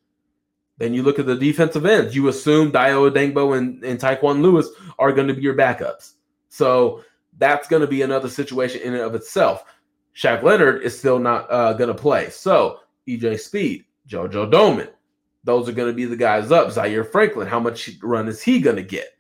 Then 0.79 0.95
you 0.95 1.03
look 1.03 1.19
at 1.19 1.27
the 1.27 1.37
defensive 1.37 1.87
ends. 1.87 2.15
You 2.15 2.29
assume 2.29 2.73
Dayo 2.73 3.11
Odeyingbo 3.11 3.57
and, 3.57 3.83
and 3.85 3.99
Tyquan 3.99 4.43
Lewis 4.43 4.69
are 4.99 5.13
going 5.13 5.29
to 5.29 5.35
be 5.35 5.43
your 5.43 5.55
backups. 5.55 6.15
So 6.49 7.05
that's 7.39 7.69
going 7.69 7.83
to 7.83 7.89
be 7.89 8.03
another 8.03 8.29
situation 8.29 8.83
in 8.83 8.95
and 8.95 9.03
of 9.03 9.15
itself. 9.15 9.65
Shaq 10.17 10.43
Leonard 10.43 10.83
is 10.83 10.99
still 10.99 11.19
not 11.19 11.51
uh, 11.51 11.73
going 11.73 11.89
to 11.89 11.95
play. 11.95 12.31
So 12.31 12.81
EJ 13.09 13.41
Speed, 13.41 13.85
JoJo 14.09 14.51
Domann, 14.53 14.91
those 15.45 15.69
are 15.69 15.73
going 15.73 15.91
to 15.91 15.95
be 15.95 16.05
the 16.05 16.17
guys 16.17 16.53
up. 16.53 16.71
Zaire 16.71 17.05
Franklin, 17.05 17.49
how 17.49 17.61
much 17.61 17.91
run 18.03 18.29
is 18.29 18.43
he 18.43 18.61
going 18.61 18.77
to 18.77 18.83
get? 18.83 19.17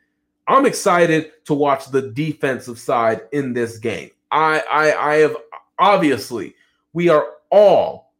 I'm 0.46 0.66
excited 0.66 1.32
to 1.46 1.54
watch 1.54 1.86
the 1.90 2.10
defensive 2.10 2.78
side 2.78 3.22
in 3.32 3.52
this 3.52 3.78
game. 3.78 4.10
I, 4.30 4.62
I, 4.70 5.10
I 5.10 5.14
have 5.16 5.36
obviously 5.78 6.54
we 6.92 7.08
are 7.08 7.26
all 7.50 8.12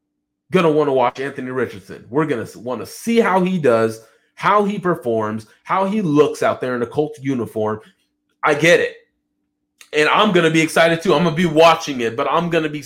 gonna 0.50 0.70
want 0.70 0.88
to 0.88 0.92
watch 0.92 1.20
Anthony 1.20 1.50
Richardson. 1.50 2.06
We're 2.10 2.26
gonna 2.26 2.46
want 2.56 2.80
to 2.80 2.86
see 2.86 3.18
how 3.18 3.42
he 3.42 3.58
does, 3.58 4.04
how 4.34 4.64
he 4.64 4.78
performs, 4.78 5.46
how 5.64 5.86
he 5.86 6.02
looks 6.02 6.42
out 6.42 6.60
there 6.60 6.76
in 6.76 6.82
a 6.82 6.86
Colts 6.86 7.18
uniform. 7.20 7.80
I 8.42 8.54
get 8.54 8.80
it 8.80 8.96
and 9.92 10.08
I'm 10.08 10.32
gonna 10.32 10.50
be 10.50 10.60
excited 10.60 11.02
too. 11.02 11.14
I'm 11.14 11.24
gonna 11.24 11.36
be 11.36 11.46
watching 11.46 12.00
it, 12.00 12.16
but 12.16 12.26
I'm 12.30 12.50
gonna 12.50 12.68
be 12.68 12.84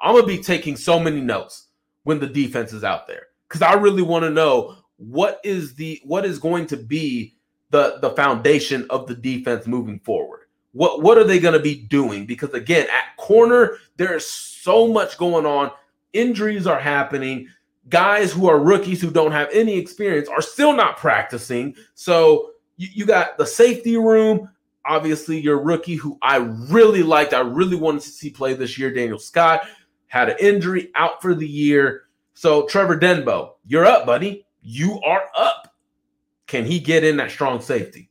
I'm 0.00 0.14
gonna 0.14 0.26
be 0.26 0.38
taking 0.38 0.76
so 0.76 0.98
many 0.98 1.20
notes 1.20 1.66
when 2.04 2.18
the 2.18 2.26
defense 2.26 2.72
is 2.72 2.84
out 2.84 3.06
there 3.06 3.26
because 3.48 3.62
I 3.62 3.74
really 3.74 4.02
want 4.02 4.24
to 4.24 4.30
know 4.30 4.76
what 4.96 5.40
is 5.44 5.74
the 5.74 6.00
what 6.04 6.24
is 6.24 6.38
going 6.38 6.66
to 6.66 6.76
be 6.76 7.34
the 7.70 7.98
the 8.00 8.10
foundation 8.10 8.86
of 8.90 9.06
the 9.06 9.14
defense 9.14 9.66
moving 9.66 10.00
forward. 10.00 10.40
What 10.72 11.02
what 11.02 11.18
are 11.18 11.24
they 11.24 11.38
going 11.38 11.54
to 11.54 11.60
be 11.60 11.74
doing? 11.74 12.26
Because 12.26 12.52
again, 12.54 12.86
at 12.90 13.16
corner 13.16 13.78
there 13.96 14.14
is 14.14 14.28
so 14.28 14.88
much 14.88 15.16
going 15.18 15.46
on. 15.46 15.70
Injuries 16.12 16.66
are 16.66 16.80
happening. 16.80 17.48
Guys 17.88 18.32
who 18.32 18.48
are 18.48 18.58
rookies 18.58 19.00
who 19.00 19.10
don't 19.10 19.32
have 19.32 19.48
any 19.52 19.78
experience 19.78 20.28
are 20.28 20.42
still 20.42 20.74
not 20.74 20.98
practicing. 20.98 21.74
So 21.94 22.50
you, 22.76 22.88
you 22.92 23.06
got 23.06 23.38
the 23.38 23.46
safety 23.46 23.96
room. 23.96 24.50
Obviously, 24.88 25.38
your 25.38 25.62
rookie 25.62 25.96
who 25.96 26.18
I 26.22 26.36
really 26.36 27.02
liked, 27.02 27.34
I 27.34 27.40
really 27.40 27.76
wanted 27.76 28.02
to 28.02 28.08
see 28.08 28.30
play 28.30 28.54
this 28.54 28.78
year, 28.78 28.92
Daniel 28.92 29.18
Scott, 29.18 29.68
had 30.06 30.30
an 30.30 30.36
injury 30.40 30.90
out 30.94 31.20
for 31.20 31.34
the 31.34 31.46
year. 31.46 32.04
So, 32.32 32.66
Trevor 32.66 32.98
Denbow, 32.98 33.52
you're 33.66 33.84
up, 33.84 34.06
buddy. 34.06 34.46
You 34.62 34.98
are 35.02 35.24
up. 35.36 35.74
Can 36.46 36.64
he 36.64 36.80
get 36.80 37.04
in 37.04 37.18
that 37.18 37.30
strong 37.30 37.60
safety? 37.60 38.10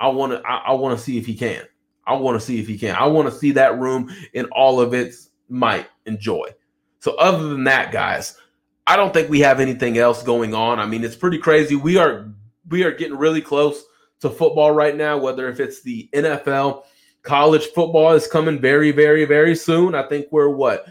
I 0.00 0.08
want 0.08 0.32
to. 0.32 0.42
I, 0.48 0.68
I 0.68 0.72
want 0.72 0.98
to 0.98 1.04
see 1.04 1.18
if 1.18 1.26
he 1.26 1.34
can. 1.34 1.62
I 2.06 2.14
want 2.14 2.40
to 2.40 2.44
see 2.44 2.58
if 2.58 2.66
he 2.66 2.78
can. 2.78 2.96
I 2.96 3.06
want 3.06 3.28
to 3.30 3.38
see 3.38 3.52
that 3.52 3.78
room 3.78 4.10
in 4.32 4.46
all 4.46 4.80
of 4.80 4.94
its 4.94 5.30
might 5.48 5.86
and 6.06 6.18
joy. 6.18 6.48
So, 7.00 7.14
other 7.16 7.48
than 7.48 7.64
that, 7.64 7.92
guys, 7.92 8.38
I 8.86 8.96
don't 8.96 9.12
think 9.12 9.28
we 9.28 9.40
have 9.40 9.60
anything 9.60 9.98
else 9.98 10.22
going 10.22 10.54
on. 10.54 10.78
I 10.78 10.86
mean, 10.86 11.04
it's 11.04 11.16
pretty 11.16 11.38
crazy. 11.38 11.76
We 11.76 11.98
are 11.98 12.30
we 12.68 12.84
are 12.84 12.92
getting 12.92 13.16
really 13.16 13.42
close 13.42 13.84
to 14.24 14.30
football 14.30 14.72
right 14.72 14.96
now. 14.96 15.16
Whether 15.18 15.48
if 15.48 15.60
it's 15.60 15.82
the 15.82 16.08
NFL, 16.12 16.84
college 17.22 17.66
football 17.66 18.12
is 18.12 18.26
coming 18.26 18.58
very, 18.58 18.90
very, 18.90 19.24
very 19.24 19.54
soon. 19.54 19.94
I 19.94 20.08
think 20.08 20.26
we're 20.30 20.48
what 20.48 20.86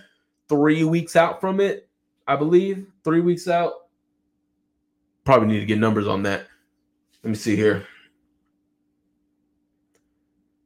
three 0.47 0.83
weeks 0.83 1.15
out 1.15 1.41
from 1.41 1.59
it. 1.59 1.89
I 2.27 2.35
believe 2.35 2.87
three 3.03 3.21
weeks 3.21 3.47
out. 3.47 3.73
Probably 5.25 5.47
need 5.47 5.59
to 5.61 5.65
get 5.65 5.79
numbers 5.79 6.07
on 6.07 6.23
that. 6.23 6.47
Let 7.23 7.29
me 7.29 7.35
see 7.35 7.55
here. 7.55 7.87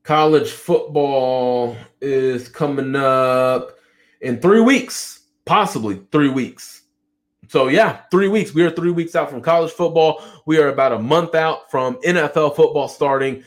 College 0.03 0.51
football 0.51 1.75
is 2.01 2.47
coming 2.47 2.95
up 2.95 3.77
in 4.21 4.39
three 4.39 4.62
weeks, 4.62 5.21
possibly 5.45 6.01
three 6.12 6.30
weeks. 6.30 6.84
So, 7.47 7.69
yeah, 7.69 8.01
three 8.12 8.27
weeks. 8.27 8.53
We 8.53 8.63
are 8.63 8.71
three 8.71 8.91
weeks 8.91 9.15
out 9.15 9.29
from 9.29 9.41
college 9.41 9.71
football. 9.71 10.21
We 10.45 10.60
are 10.60 10.67
about 10.67 10.91
a 10.91 10.99
month 10.99 11.33
out 11.33 11.71
from 11.71 11.95
NFL 12.01 12.55
football 12.55 12.88
starting. 12.88 13.43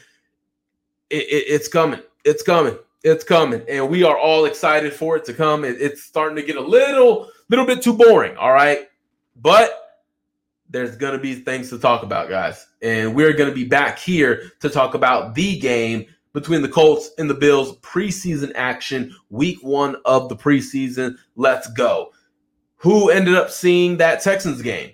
It, 1.11 1.23
it, 1.23 1.45
it's 1.49 1.69
coming. 1.69 2.01
It's 2.25 2.43
coming. 2.43 2.79
It's 3.05 3.25
coming. 3.25 3.63
And 3.69 3.89
we 3.91 4.03
are 4.03 4.19
all 4.19 4.47
excited 4.47 4.93
for 4.93 5.17
it 5.17 5.25
to 5.27 5.35
come. 5.35 5.65
It, 5.65 5.81
it's 5.81 6.03
starting 6.03 6.37
to 6.37 6.43
get 6.43 6.57
a 6.57 6.63
little, 6.63 7.29
little 7.51 7.67
bit 7.67 7.83
too 7.83 7.93
boring. 7.93 8.37
All 8.37 8.53
right. 8.53 8.89
But 9.37 10.03
there's 10.71 10.97
going 10.97 11.13
to 11.13 11.19
be 11.19 11.35
things 11.35 11.69
to 11.71 11.79
talk 11.79 12.03
about, 12.03 12.29
guys. 12.29 12.67
And 12.81 13.15
we're 13.15 13.33
going 13.33 13.51
to 13.51 13.55
be 13.55 13.65
back 13.65 13.99
here 13.99 14.53
to 14.61 14.71
talk 14.71 14.95
about 14.95 15.35
the 15.35 15.59
game 15.59 16.07
between 16.33 16.63
the 16.63 16.69
Colts 16.69 17.11
and 17.19 17.29
the 17.29 17.35
Bills, 17.35 17.77
preseason 17.79 18.53
action, 18.55 19.15
week 19.31 19.59
one 19.63 19.97
of 20.05 20.29
the 20.29 20.37
preseason. 20.37 21.17
Let's 21.37 21.69
go. 21.73 22.13
Who 22.81 23.11
ended 23.11 23.35
up 23.35 23.51
seeing 23.51 23.99
that 23.99 24.23
Texans 24.23 24.63
game? 24.63 24.93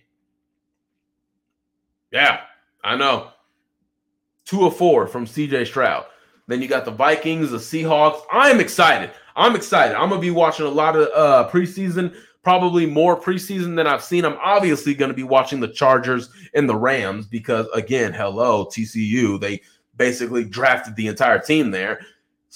Yeah, 2.10 2.40
I 2.82 2.96
know. 2.96 3.30
Two 4.44 4.66
of 4.66 4.76
four 4.76 5.06
from 5.06 5.24
CJ 5.24 5.66
Stroud. 5.66 6.06
Then 6.48 6.62
you 6.62 6.68
got 6.68 6.84
the 6.84 6.90
Vikings, 6.90 7.50
the 7.50 7.58
Seahawks. 7.58 8.22
I'm 8.32 8.58
excited. 8.58 9.10
I'm 9.36 9.54
excited. 9.54 9.96
I'm 9.96 10.08
gonna 10.08 10.20
be 10.20 10.32
watching 10.32 10.66
a 10.66 10.70
lot 10.70 10.96
of 10.96 11.08
uh, 11.14 11.48
preseason, 11.50 12.14
probably 12.42 12.86
more 12.86 13.20
preseason 13.20 13.76
than 13.76 13.86
I've 13.86 14.02
seen. 14.02 14.24
I'm 14.24 14.38
obviously 14.42 14.94
gonna 14.94 15.14
be 15.14 15.22
watching 15.22 15.60
the 15.60 15.68
Chargers 15.68 16.28
and 16.54 16.68
the 16.68 16.76
Rams 16.76 17.26
because, 17.26 17.68
again, 17.74 18.12
hello 18.12 18.66
TCU. 18.66 19.40
They 19.40 19.60
basically 19.96 20.44
drafted 20.44 20.96
the 20.96 21.06
entire 21.06 21.38
team 21.38 21.70
there. 21.70 22.00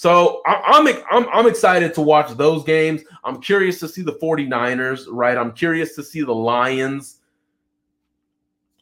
So 0.01 0.41
I'm, 0.47 0.89
I'm 1.11 1.29
I'm 1.31 1.47
excited 1.47 1.93
to 1.93 2.01
watch 2.01 2.35
those 2.39 2.65
games. 2.65 3.03
I'm 3.23 3.39
curious 3.39 3.79
to 3.81 3.87
see 3.87 4.01
the 4.01 4.15
49ers, 4.15 5.05
right? 5.11 5.37
I'm 5.37 5.53
curious 5.53 5.95
to 5.97 6.03
see 6.03 6.23
the 6.23 6.35
Lions. 6.35 7.19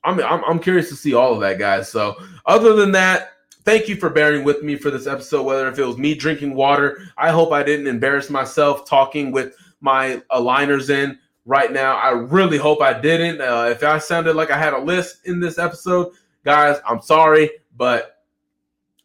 I'm, 0.05 0.21
I'm, 0.21 0.45
I'm 0.45 0.61
curious 0.61 0.89
to 0.91 0.95
see 0.95 1.15
all 1.15 1.35
of 1.35 1.41
that, 1.41 1.59
guys. 1.59 1.91
So 1.91 2.15
other 2.47 2.77
than 2.77 2.93
that, 2.93 3.33
thank 3.65 3.89
you 3.89 3.97
for 3.97 4.11
bearing 4.11 4.45
with 4.45 4.63
me 4.63 4.77
for 4.77 4.93
this 4.93 5.09
episode. 5.09 5.43
Whether 5.43 5.67
if 5.67 5.77
it 5.81 5.85
was 5.85 5.99
me 5.99 6.15
drinking 6.15 6.55
water, 6.55 7.03
I 7.17 7.31
hope 7.31 7.51
I 7.51 7.65
didn't 7.65 7.89
embarrass 7.89 8.31
myself 8.31 8.89
talking 8.89 9.33
with 9.33 9.57
my 9.81 10.23
aligners 10.31 10.89
in 10.89 11.19
right 11.47 11.73
now. 11.73 11.97
I 11.97 12.11
really 12.11 12.59
hope 12.59 12.81
I 12.81 12.93
didn't. 12.93 13.41
Uh, 13.41 13.67
if 13.69 13.83
I 13.83 13.99
sounded 13.99 14.37
like 14.37 14.53
I 14.53 14.57
had 14.57 14.73
a 14.73 14.79
list 14.79 15.27
in 15.27 15.41
this 15.41 15.59
episode, 15.59 16.13
guys, 16.45 16.77
I'm 16.87 17.03
sorry, 17.03 17.51
but 17.77 18.18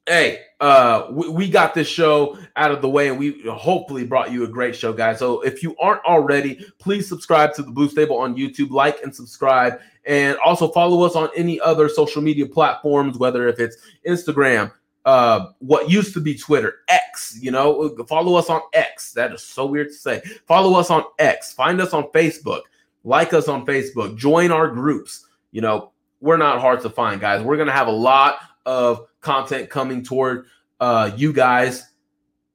hey, 0.07 0.41
uh, 0.59 1.07
we, 1.11 1.29
we, 1.29 1.49
got 1.49 1.73
this 1.73 1.87
show 1.87 2.37
out 2.55 2.71
of 2.71 2.81
the 2.81 2.89
way 2.89 3.09
and 3.09 3.17
we 3.17 3.41
hopefully 3.49 4.05
brought 4.05 4.31
you 4.31 4.43
a 4.43 4.47
great 4.47 4.75
show, 4.75 4.91
guys. 4.91 5.19
So 5.19 5.41
if 5.41 5.63
you 5.63 5.75
aren't 5.79 6.03
already, 6.03 6.65
please 6.79 7.07
subscribe 7.07 7.53
to 7.55 7.63
the 7.63 7.71
Blue 7.71 7.89
Stable 7.89 8.17
on 8.17 8.35
YouTube, 8.35 8.69
like 8.69 9.01
and 9.03 9.15
subscribe, 9.15 9.79
and 10.05 10.37
also 10.45 10.67
follow 10.67 11.03
us 11.03 11.15
on 11.15 11.29
any 11.35 11.59
other 11.61 11.87
social 11.87 12.21
media 12.21 12.45
platforms, 12.45 13.17
whether 13.17 13.47
if 13.47 13.59
it's 13.59 13.77
Instagram, 14.07 14.71
uh, 15.05 15.47
what 15.59 15.89
used 15.89 16.13
to 16.13 16.21
be 16.21 16.35
Twitter, 16.35 16.79
X, 16.87 17.37
you 17.41 17.51
know, 17.51 17.95
follow 18.07 18.35
us 18.35 18.49
on 18.49 18.61
X. 18.73 19.13
That 19.13 19.33
is 19.33 19.43
so 19.43 19.65
weird 19.65 19.89
to 19.89 19.93
say. 19.93 20.21
Follow 20.47 20.77
us 20.79 20.89
on 20.89 21.03
X, 21.19 21.53
find 21.53 21.81
us 21.81 21.93
on 21.93 22.05
Facebook, 22.11 22.61
like 23.03 23.33
us 23.33 23.47
on 23.47 23.65
Facebook, 23.65 24.17
join 24.17 24.51
our 24.51 24.69
groups. 24.69 25.25
You 25.51 25.61
know, 25.61 25.91
we're 26.21 26.37
not 26.37 26.61
hard 26.61 26.81
to 26.81 26.89
find, 26.89 27.19
guys. 27.19 27.43
We're 27.43 27.57
to 27.67 27.73
have 27.73 27.87
a 27.87 27.91
lot 27.91 28.37
of 28.65 29.07
content 29.23 29.69
coming 29.69 30.03
toward 30.03 30.45
uh, 30.79 31.11
you 31.15 31.33
guys, 31.33 31.91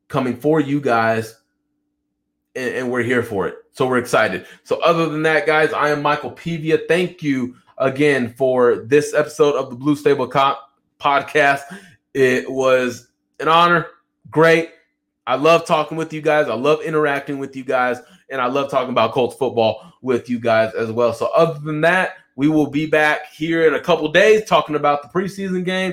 coming 0.07 0.37
for 0.37 0.61
you 0.61 0.81
guys, 0.81 1.35
and, 2.54 2.74
and, 2.74 2.90
we're 2.90 3.02
here 3.02 3.22
for 3.22 3.48
it. 3.48 3.57
So 3.72 3.87
we're 3.87 3.98
excited. 3.98 4.46
So 4.64 4.81
other 4.81 5.09
than 5.09 5.22
that, 5.22 5.46
guys, 5.46 5.72
I 5.72 5.90
am 5.90 6.02
Michael 6.02 6.33
Pevia. 6.33 6.87
Thank 6.87 7.22
you 7.22 7.57
again 7.78 8.35
for 8.35 8.85
this 8.87 9.14
episode 9.14 9.54
of 9.54 9.70
the 9.70 9.76
Blue 9.76 9.96
Stable 9.96 10.28
Co- 10.28 10.57
podcast. 11.00 11.62
It 12.14 12.50
was 12.50 13.09
an 13.40 13.48
honor. 13.48 13.87
Great. 14.31 14.70
I 15.26 15.37
love 15.37 15.66
talking 15.66 15.96
with 15.96 16.12
you 16.12 16.20
guys. 16.20 16.48
I 16.48 16.54
love 16.54 16.81
interacting 16.83 17.38
with 17.38 17.54
you 17.54 17.64
guys. 17.64 17.98
And 18.31 18.40
I 18.40 18.46
love 18.46 18.70
talking 18.70 18.90
about 18.90 19.12
Colts 19.12 19.37
football 19.37 19.92
with 20.02 20.28
you 20.28 20.38
guys 20.38 20.74
as 20.74 20.90
well. 20.90 21.12
So, 21.12 21.26
other 21.35 21.59
than 21.61 21.81
that, 21.83 22.16
we 22.37 22.48
will 22.48 22.68
be 22.68 22.87
back 22.87 23.33
here 23.33 23.66
in 23.66 23.74
a 23.74 23.81
couple 23.81 24.11
days 24.12 24.44
talking 24.44 24.76
about 24.76 25.02
the 25.02 25.09
preseason 25.09 25.64
game. 25.64 25.92